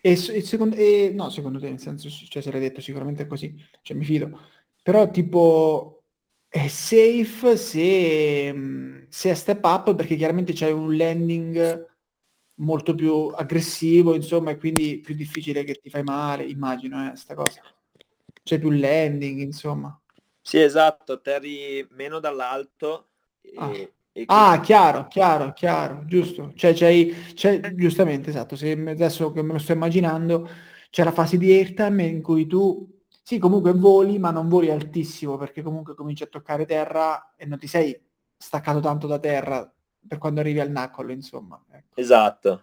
E, 0.03 0.13
e, 0.13 0.43
secondo, 0.43 0.77
e 0.77 1.13
no, 1.15 1.31
secondo 1.31 1.59
te, 1.59 1.69
nel 1.69 1.79
senso, 1.81 2.09
cioè 2.11 2.43
se 2.43 2.51
l'hai 2.51 2.61
detto 2.61 2.81
sicuramente 2.81 3.23
è 3.23 3.27
così, 3.27 3.55
cioè 3.83 3.97
mi 3.97 4.05
fido. 4.05 4.39
Però 4.83 5.11
tipo 5.11 6.03
è 6.49 6.67
safe 6.69 7.57
se, 7.57 8.53
mm, 8.53 9.03
se 9.09 9.31
è 9.31 9.35
step 9.35 9.65
up 9.65 9.95
perché 9.95 10.17
chiaramente 10.17 10.53
c'è 10.53 10.71
un 10.71 10.97
landing 10.97 11.89
molto 12.61 12.95
più 12.95 13.27
aggressivo, 13.35 14.15
insomma, 14.15 14.51
e 14.51 14.59
quindi 14.59 14.99
più 14.99 15.15
difficile 15.15 15.65
che 15.65 15.75
ti 15.75 15.91
fai 15.91 16.03
male, 16.03 16.45
immagino, 16.45 17.11
eh, 17.11 17.17
sta 17.17 17.35
cosa. 17.35 17.61
C'è 18.43 18.59
più 18.59 18.71
landing, 18.71 19.41
insomma. 19.41 19.99
Sì, 20.41 20.61
esatto, 20.61 21.13
atterri 21.13 21.87
meno 21.91 22.21
dall'alto. 22.21 23.09
E, 23.43 23.53
ah. 23.57 23.71
E 24.13 24.25
ah, 24.27 24.61
chiaro, 24.61 25.07
chiaro, 25.07 25.53
chiaro, 25.53 26.03
giusto. 26.05 26.53
Cioè, 26.57 26.73
c'è, 26.73 27.33
c'è, 27.33 27.75
giustamente, 27.75 28.31
esatto, 28.31 28.57
se 28.57 28.73
adesso 28.73 29.31
che 29.31 29.41
me 29.43 29.53
lo 29.53 29.59
sto 29.59 29.73
immaginando, 29.73 30.49
c'è 30.91 31.05
la 31.05 31.13
fase 31.13 31.39
di 31.39 31.53
airtime 31.53 32.07
in 32.07 32.21
cui 32.21 32.47
tu 32.47 33.01
sì, 33.23 33.39
comunque 33.39 33.73
voli, 33.73 34.19
ma 34.19 34.33
non 34.33 34.49
voli 34.49 34.69
altissimo, 34.71 35.37
perché 35.37 35.63
comunque 35.63 35.95
cominci 35.95 36.25
a 36.25 36.27
toccare 36.27 36.67
terra 36.67 37.35
e 37.37 37.47
non 37.47 37.59
ti 37.59 37.69
sei 37.69 37.97
staccato 38.37 38.81
tanto 38.81 39.07
da 39.07 39.21
terra 39.21 39.73
per 40.07 40.19
quando 40.19 40.41
arrivi 40.41 40.61
al 40.61 40.69
knuckle, 40.69 41.13
insomma. 41.13 41.63
Ecco. 41.71 42.01
Esatto. 42.01 42.63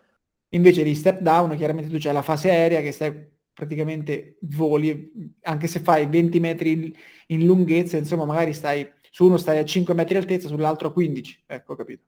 Invece 0.49 0.83
di 0.83 0.95
step 0.95 1.19
down, 1.19 1.55
chiaramente 1.57 1.89
tu 1.89 1.97
c'hai 1.99 2.13
la 2.13 2.21
fase 2.21 2.49
aerea 2.49 2.81
che 2.81 2.91
stai 2.91 3.13
praticamente 3.53 4.37
voli, 4.41 5.11
anche 5.41 5.67
se 5.67 5.79
fai 5.79 6.05
20 6.07 6.39
metri 6.39 6.95
in 7.27 7.45
lunghezza, 7.45 7.97
insomma, 7.97 8.25
magari 8.25 8.53
stai 8.53 8.89
su 9.11 9.25
uno 9.25 9.37
stai 9.37 9.57
a 9.57 9.65
5 9.65 9.93
metri 9.95 10.13
di 10.13 10.19
altezza, 10.19 10.47
sull'altro 10.47 10.89
a 10.89 10.93
15. 10.93 11.43
Ecco, 11.47 11.75
capito. 11.75 12.03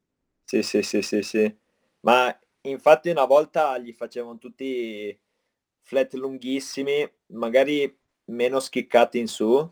Sì, 0.45 0.61
sì, 0.63 0.81
sì, 0.83 1.01
sì, 1.01 1.21
sì. 1.23 1.57
Ma 2.01 2.37
infatti 2.61 3.09
una 3.09 3.25
volta 3.25 3.77
gli 3.79 3.93
facevano 3.93 4.37
tutti 4.37 5.17
flat 5.81 6.13
lunghissimi, 6.13 7.09
magari 7.33 7.93
meno 8.25 8.59
schiccati 8.59 9.19
in 9.19 9.27
su, 9.27 9.67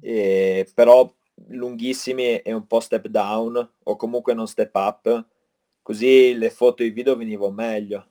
eh, 0.00 0.68
però 0.74 1.12
lunghissimi 1.48 2.38
e 2.38 2.52
un 2.52 2.66
po' 2.66 2.80
step 2.80 3.06
down 3.08 3.70
o 3.84 3.96
comunque 3.96 4.34
non 4.34 4.46
step 4.46 4.74
up, 4.74 5.26
così 5.82 6.34
le 6.34 6.50
foto 6.50 6.82
e 6.82 6.86
i 6.86 6.90
video 6.90 7.16
venivano 7.16 7.52
meglio. 7.52 8.06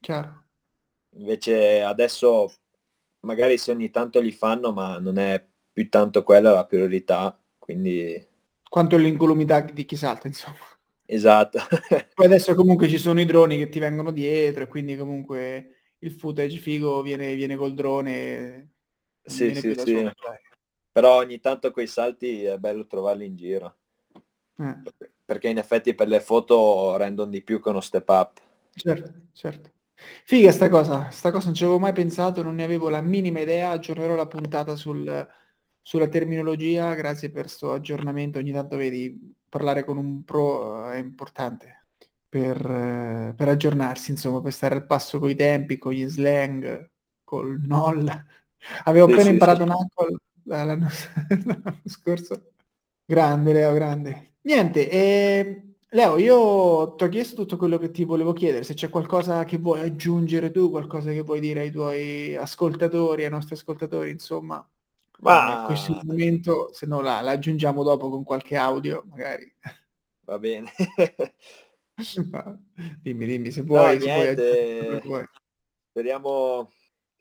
Chiaro. 0.00 0.42
Invece 1.16 1.82
adesso 1.82 2.52
magari 3.20 3.58
se 3.58 3.70
ogni 3.70 3.90
tanto 3.90 4.20
li 4.20 4.32
fanno, 4.32 4.72
ma 4.72 4.98
non 4.98 5.18
è 5.18 5.44
più 5.72 5.88
tanto 5.88 6.22
quella 6.22 6.52
la 6.52 6.66
priorità, 6.66 7.36
quindi... 7.58 8.32
Quanto 8.68 8.96
l'incolumità 8.96 9.60
di 9.60 9.84
chi 9.84 9.96
salta, 9.96 10.26
insomma. 10.26 10.56
Esatto. 11.06 11.58
Poi 12.14 12.26
adesso 12.26 12.54
comunque 12.54 12.88
ci 12.88 12.98
sono 12.98 13.20
i 13.20 13.24
droni 13.24 13.56
che 13.58 13.68
ti 13.68 13.78
vengono 13.78 14.10
dietro 14.10 14.64
e 14.64 14.68
quindi 14.68 14.96
comunque 14.96 15.76
il 15.98 16.12
footage 16.12 16.58
figo 16.58 17.02
viene, 17.02 17.34
viene 17.34 17.56
col 17.56 17.74
drone. 17.74 18.72
Sì, 19.22 19.54
sì, 19.54 19.74
sì. 19.74 20.10
Però 20.94 21.16
ogni 21.16 21.40
tanto 21.40 21.72
quei 21.72 21.88
salti 21.88 22.44
è 22.44 22.56
bello 22.56 22.86
trovarli 22.86 23.26
in 23.26 23.34
giro. 23.34 23.78
Eh. 24.58 24.76
Perché 25.24 25.48
in 25.48 25.58
effetti 25.58 25.92
per 25.92 26.06
le 26.06 26.20
foto 26.20 26.96
rendono 26.96 27.32
di 27.32 27.42
più 27.42 27.60
che 27.60 27.70
uno 27.70 27.80
step 27.80 28.08
up. 28.10 28.38
Certo, 28.72 29.12
certo. 29.32 29.70
Figa 30.24 30.52
sta 30.52 30.68
cosa, 30.68 31.10
sta 31.10 31.32
cosa 31.32 31.46
non 31.46 31.54
ci 31.54 31.64
avevo 31.64 31.80
mai 31.80 31.92
pensato, 31.92 32.44
non 32.44 32.54
ne 32.54 32.62
avevo 32.62 32.90
la 32.90 33.00
minima 33.00 33.40
idea, 33.40 33.70
aggiornerò 33.70 34.14
la 34.14 34.28
puntata 34.28 34.76
sul, 34.76 35.28
sulla 35.82 36.06
terminologia, 36.06 36.94
grazie 36.94 37.28
per 37.32 37.42
questo 37.42 37.72
aggiornamento, 37.72 38.38
ogni 38.38 38.52
tanto 38.52 38.76
vedi, 38.76 39.34
parlare 39.48 39.82
con 39.82 39.96
un 39.96 40.22
pro 40.22 40.90
è 40.90 40.98
importante 40.98 41.86
per, 42.28 42.64
eh, 42.64 43.34
per 43.36 43.48
aggiornarsi, 43.48 44.12
insomma, 44.12 44.40
per 44.40 44.52
stare 44.52 44.76
al 44.76 44.86
passo 44.86 45.18
con 45.18 45.28
i 45.28 45.34
tempi, 45.34 45.76
con 45.76 45.92
gli 45.92 46.06
slang, 46.06 46.88
col 47.24 47.58
NOL. 47.66 48.26
Avevo 48.84 49.06
sì, 49.06 49.12
appena 49.12 49.26
sì, 49.26 49.32
imparato 49.32 49.62
sì. 49.62 49.68
NACOL 49.68 50.20
l'anno, 50.44 50.88
l'anno 51.44 51.80
scorso. 51.84 52.52
Grande 53.04 53.52
Leo, 53.52 53.72
grande. 53.74 54.36
Niente, 54.42 54.90
eh, 54.90 55.62
Leo, 55.90 56.18
io 56.18 56.94
ti 56.94 57.04
ho 57.04 57.08
chiesto 57.08 57.34
tutto 57.36 57.56
quello 57.56 57.78
che 57.78 57.90
ti 57.90 58.04
volevo 58.04 58.32
chiedere, 58.32 58.64
se 58.64 58.74
c'è 58.74 58.88
qualcosa 58.88 59.44
che 59.44 59.58
vuoi 59.58 59.80
aggiungere 59.80 60.50
tu, 60.50 60.70
qualcosa 60.70 61.10
che 61.10 61.22
vuoi 61.22 61.40
dire 61.40 61.60
ai 61.60 61.70
tuoi 61.70 62.34
ascoltatori, 62.36 63.24
ai 63.24 63.30
nostri 63.30 63.54
ascoltatori, 63.54 64.10
insomma, 64.10 64.66
Ma... 65.20 65.60
in 65.60 65.66
questo 65.66 66.00
momento, 66.02 66.70
se 66.72 66.86
no 66.86 67.00
la, 67.00 67.20
la, 67.20 67.32
aggiungiamo 67.32 67.82
dopo 67.82 68.10
con 68.10 68.24
qualche 68.24 68.56
audio, 68.56 69.04
magari. 69.08 69.52
Va 70.26 70.38
bene. 70.38 70.72
dimmi, 73.02 73.26
dimmi, 73.26 73.50
se 73.50 73.62
vuoi. 73.62 73.94
No, 73.94 74.00
se 74.00 74.06
niente, 74.06 75.00
vuoi 75.04 75.26
speriamo 75.94 76.72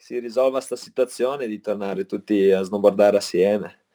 si 0.03 0.19
risolva 0.19 0.57
questa 0.57 0.75
situazione 0.75 1.47
di 1.47 1.61
tornare 1.61 2.05
tutti 2.05 2.51
a 2.51 2.61
snowboardare 2.61 3.15
assieme. 3.15 3.85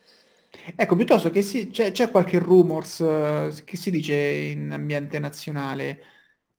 Ecco, 0.74 0.96
piuttosto 0.96 1.28
che 1.28 1.42
si, 1.42 1.68
c'è, 1.68 1.92
c'è 1.92 2.10
qualche 2.10 2.38
rumors 2.38 3.00
eh, 3.00 3.52
che 3.62 3.76
si 3.76 3.90
dice 3.90 4.14
in 4.14 4.70
ambiente 4.72 5.18
nazionale, 5.18 6.02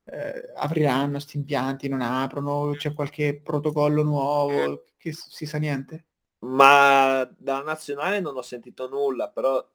eh, 0.04 0.52
apriranno 0.56 1.14
questi 1.14 1.38
impianti, 1.38 1.90
non 1.90 2.02
aprono, 2.02 2.74
c'è 2.78 2.94
qualche 2.94 3.42
protocollo 3.42 4.04
nuovo, 4.04 4.86
che 4.96 5.14
si 5.14 5.48
sa 5.48 5.58
niente? 5.58 6.06
Ma 6.42 7.28
da 7.36 7.64
nazionale 7.64 8.20
non 8.20 8.38
ho 8.38 8.44
sentito 8.44 8.88
nulla, 8.88 9.30
però 9.30 9.68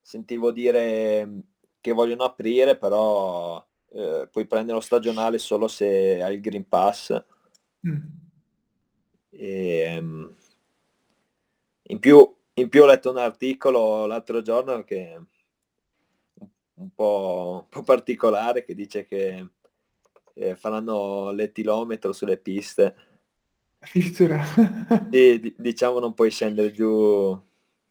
sentivo 0.00 0.52
dire 0.52 1.28
che 1.80 1.90
vogliono 1.90 2.22
aprire, 2.22 2.76
però 2.76 3.60
eh, 3.90 4.28
puoi 4.30 4.46
prendere 4.46 4.74
lo 4.74 4.80
stagionale 4.80 5.38
solo 5.38 5.66
se 5.66 6.22
hai 6.22 6.34
il 6.34 6.40
Green 6.40 6.68
Pass. 6.68 7.24
Mm. 7.88 8.24
E, 9.36 9.98
um, 9.98 10.34
in 11.88 11.98
più 11.98 12.34
in 12.58 12.68
più 12.68 12.82
ho 12.82 12.86
letto 12.86 13.10
un 13.10 13.18
articolo 13.18 14.06
l'altro 14.06 14.40
giorno 14.40 14.82
che 14.82 15.20
un 16.74 16.90
po', 16.94 17.60
un 17.62 17.68
po 17.68 17.82
particolare 17.82 18.64
che 18.64 18.74
dice 18.74 19.06
che 19.06 19.46
eh, 20.34 20.56
faranno 20.56 21.30
l'etilometro 21.32 22.12
sulle 22.12 22.38
piste. 22.38 22.94
e 25.10 25.38
d- 25.38 25.54
diciamo 25.56 25.98
non 25.98 26.14
puoi 26.14 26.30
scendere 26.30 26.72
giù 26.72 27.38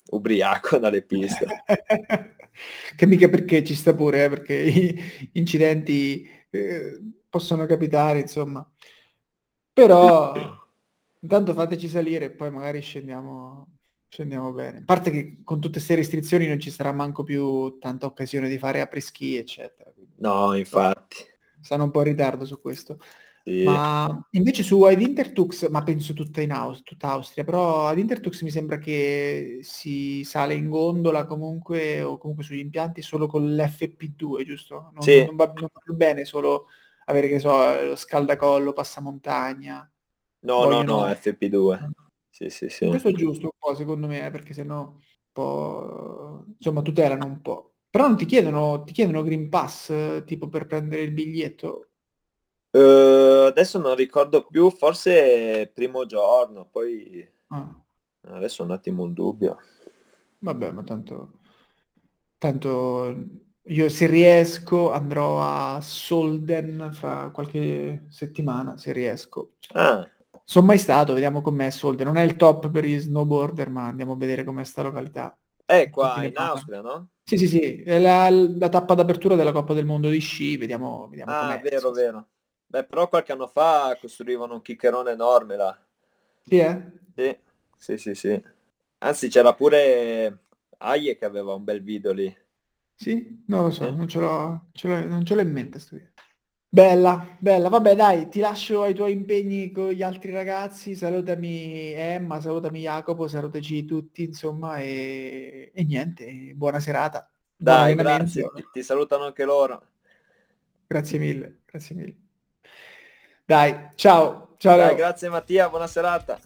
ubriaco 0.09 0.77
dalle 0.79 1.03
piste. 1.03 1.63
che 2.95 3.05
mica 3.05 3.29
perché 3.29 3.63
ci 3.63 3.75
sta 3.75 3.93
pure, 3.93 4.25
eh, 4.25 4.29
perché 4.29 5.29
incidenti 5.33 6.27
eh, 6.49 7.01
possono 7.29 7.65
capitare, 7.67 8.19
insomma. 8.19 8.67
Però 9.73 10.33
intanto 11.25 11.53
fateci 11.53 11.87
salire 11.87 12.25
e 12.25 12.31
poi 12.31 12.51
magari 12.51 12.81
scendiamo 12.81 13.75
Scendiamo 14.15 14.53
bene. 14.53 14.77
A 14.77 14.83
parte 14.85 15.11
che 15.11 15.41
con 15.43 15.59
tutte 15.59 15.73
queste 15.73 15.95
restrizioni 15.95 16.47
non 16.47 16.57
ci 16.57 16.71
sarà 16.71 16.93
manco 16.93 17.23
più 17.23 17.77
tanta 17.79 18.05
occasione 18.05 18.47
di 18.47 18.57
fare 18.57 18.79
apri-ski, 18.79 19.35
eccetera. 19.35 19.91
No, 20.19 20.55
infatti. 20.55 21.17
Stanno 21.59 21.83
un 21.83 21.91
po' 21.91 21.99
in 21.99 22.05
ritardo 22.05 22.45
su 22.45 22.61
questo. 22.61 22.97
Sì. 23.43 23.63
Ma 23.63 24.25
invece 24.31 24.63
su 24.63 24.81
ad 24.83 25.01
Intertux, 25.01 25.67
ma 25.67 25.83
penso 25.83 26.13
tutta 26.13 26.39
in 26.39 26.53
Aus- 26.53 26.81
tutta 26.83 27.09
Austria, 27.09 27.43
però 27.43 27.87
ad 27.87 27.97
Intertux 27.97 28.41
mi 28.41 28.51
sembra 28.51 28.77
che 28.77 29.59
si 29.63 30.23
sale 30.23 30.53
in 30.53 30.69
gondola 30.69 31.25
comunque 31.25 32.01
o 32.01 32.17
comunque 32.17 32.45
sugli 32.45 32.59
impianti 32.59 33.01
solo 33.01 33.27
con 33.27 33.53
l'FP2, 33.53 34.45
giusto? 34.45 34.91
Non, 34.93 35.03
sì. 35.03 35.25
non, 35.25 35.35
va, 35.35 35.47
non 35.47 35.67
va 35.73 35.81
più 35.83 35.93
bene 35.93 36.23
solo 36.23 36.67
avere, 37.07 37.27
che 37.27 37.39
so, 37.39 37.83
lo 37.83 37.97
scaldacollo, 37.97 38.71
passamontagna. 38.71 39.89
No, 40.45 40.57
Vogliono... 40.57 40.83
no, 40.83 41.05
no, 41.05 41.07
FP2. 41.07 41.89
Sì, 42.29 42.49
sì, 42.49 42.69
sì. 42.69 42.87
Questo 42.87 43.09
è 43.09 43.13
giusto 43.13 43.45
un 43.45 43.57
po', 43.57 43.75
secondo 43.75 44.07
me, 44.07 44.25
eh, 44.25 44.29
perché 44.29 44.53
sennò 44.53 44.81
un 44.81 44.99
po', 45.31 46.45
insomma, 46.57 46.81
tutelano 46.81 47.25
un 47.25 47.41
po'. 47.41 47.73
Però 47.89 48.07
non 48.07 48.17
ti 48.17 48.25
chiedono, 48.25 48.83
ti 48.83 48.93
chiedono 48.93 49.23
Green 49.23 49.49
Pass, 49.49 50.23
tipo 50.25 50.49
per 50.49 50.67
prendere 50.67 51.01
il 51.03 51.11
biglietto? 51.11 51.89
Uh, 52.71 53.47
adesso 53.47 53.79
non 53.79 53.95
ricordo 53.95 54.45
più, 54.45 54.69
forse 54.69 55.71
primo 55.73 56.05
giorno, 56.05 56.67
poi 56.69 57.25
ah. 57.47 57.83
adesso 58.23 58.63
un 58.63 58.71
attimo 58.71 59.03
un 59.03 59.13
dubbio. 59.13 59.57
Vabbè, 60.39 60.71
ma 60.71 60.83
tanto, 60.83 61.39
tanto 62.37 63.15
io 63.67 63.87
se 63.87 64.07
riesco 64.07 64.91
andrò 64.91 65.41
a 65.41 65.79
Solden 65.79 66.89
fra 66.91 67.29
qualche 67.31 68.07
settimana, 68.09 68.77
se 68.77 68.91
riesco. 68.91 69.53
Ah. 69.71 70.05
Sono 70.47 70.67
mai 70.67 70.77
stato, 70.77 71.13
vediamo 71.13 71.41
com'è 71.41 71.71
Solde. 71.71 72.03
Non 72.03 72.17
è 72.17 72.21
il 72.21 72.35
top 72.35 72.69
per 72.69 72.85
gli 72.85 72.99
snowboarder, 72.99 73.69
ma 73.69 73.87
andiamo 73.87 74.13
a 74.13 74.15
vedere 74.15 74.43
com'è 74.43 74.63
sta 74.63 74.83
località. 74.83 75.35
È 75.65 75.89
qua 75.89 76.23
in 76.23 76.37
Austria, 76.37 76.81
no? 76.81 77.07
Sì, 77.23 77.37
sì, 77.39 77.47
sì, 77.47 77.81
è 77.81 77.99
la, 77.99 78.29
la, 78.29 78.69
tappa 78.69 78.93
d'apertura 78.93 79.35
della 79.35 79.51
Coppa 79.51 79.73
del 79.73 79.85
Mondo 79.85 80.09
di 80.09 80.19
sci, 80.19 80.57
vediamo, 80.57 81.07
vediamo 81.09 81.31
ah, 81.31 81.57
com'è. 81.57 81.61
vero, 81.61 81.89
vero. 81.89 82.27
Beh, 82.67 82.83
però 82.83 83.09
qualche 83.09 83.31
anno 83.31 83.47
fa 83.47 83.97
costruivano 83.99 84.53
un 84.53 84.61
chiccherone 84.61 85.11
enorme 85.11 85.55
là. 85.55 85.85
Sì, 86.43 86.59
eh? 86.59 86.91
Sì, 87.15 87.37
sì, 87.77 87.97
sì, 87.97 88.13
sì. 88.13 88.43
Anzi, 88.99 89.27
c'era 89.29 89.55
pure 89.55 90.37
Aie 90.77 91.17
che 91.17 91.25
aveva 91.25 91.55
un 91.55 91.63
bel 91.63 91.81
video 91.81 92.11
lì. 92.11 92.35
Sì? 92.93 93.43
Non 93.47 93.63
lo 93.63 93.71
so, 93.71 93.87
eh? 93.87 93.91
non, 93.91 94.07
ce 94.07 94.19
l'ho, 94.19 94.67
ce 94.73 94.87
l'ho, 94.87 95.05
non 95.07 95.25
ce 95.25 95.33
l'ho 95.33 95.41
in 95.41 95.51
mente 95.51 95.79
sto 95.79 95.95
video. 95.95 96.11
Bella, 96.75 97.25
bella. 97.39 97.69
Vabbè, 97.69 97.95
dai, 97.95 98.27
ti 98.27 98.41
lascio 98.41 98.81
ai 98.81 98.93
tuoi 98.93 99.13
impegni 99.13 99.71
con 99.71 99.91
gli 99.91 100.03
altri 100.03 100.33
ragazzi. 100.33 100.93
Salutami 100.93 101.93
Emma, 101.93 102.41
salutami 102.41 102.81
Jacopo, 102.81 103.29
salutaci 103.29 103.85
tutti, 103.85 104.25
insomma, 104.25 104.79
e, 104.79 105.71
e 105.73 105.83
niente, 105.85 106.29
buona 106.53 106.81
serata. 106.81 107.29
Dai, 107.55 107.95
grazie. 107.95 108.51
Ti, 108.53 108.65
ti 108.73 108.83
salutano 108.83 109.23
anche 109.23 109.45
loro. 109.45 109.81
Grazie 110.85 111.17
mille, 111.17 111.59
grazie 111.65 111.95
mille. 111.95 112.15
Dai, 113.45 113.91
ciao. 113.95 114.55
Ciao. 114.57 114.75
Dai, 114.75 114.95
grazie 114.95 115.29
Mattia, 115.29 115.69
buona 115.69 115.87
serata. 115.87 116.37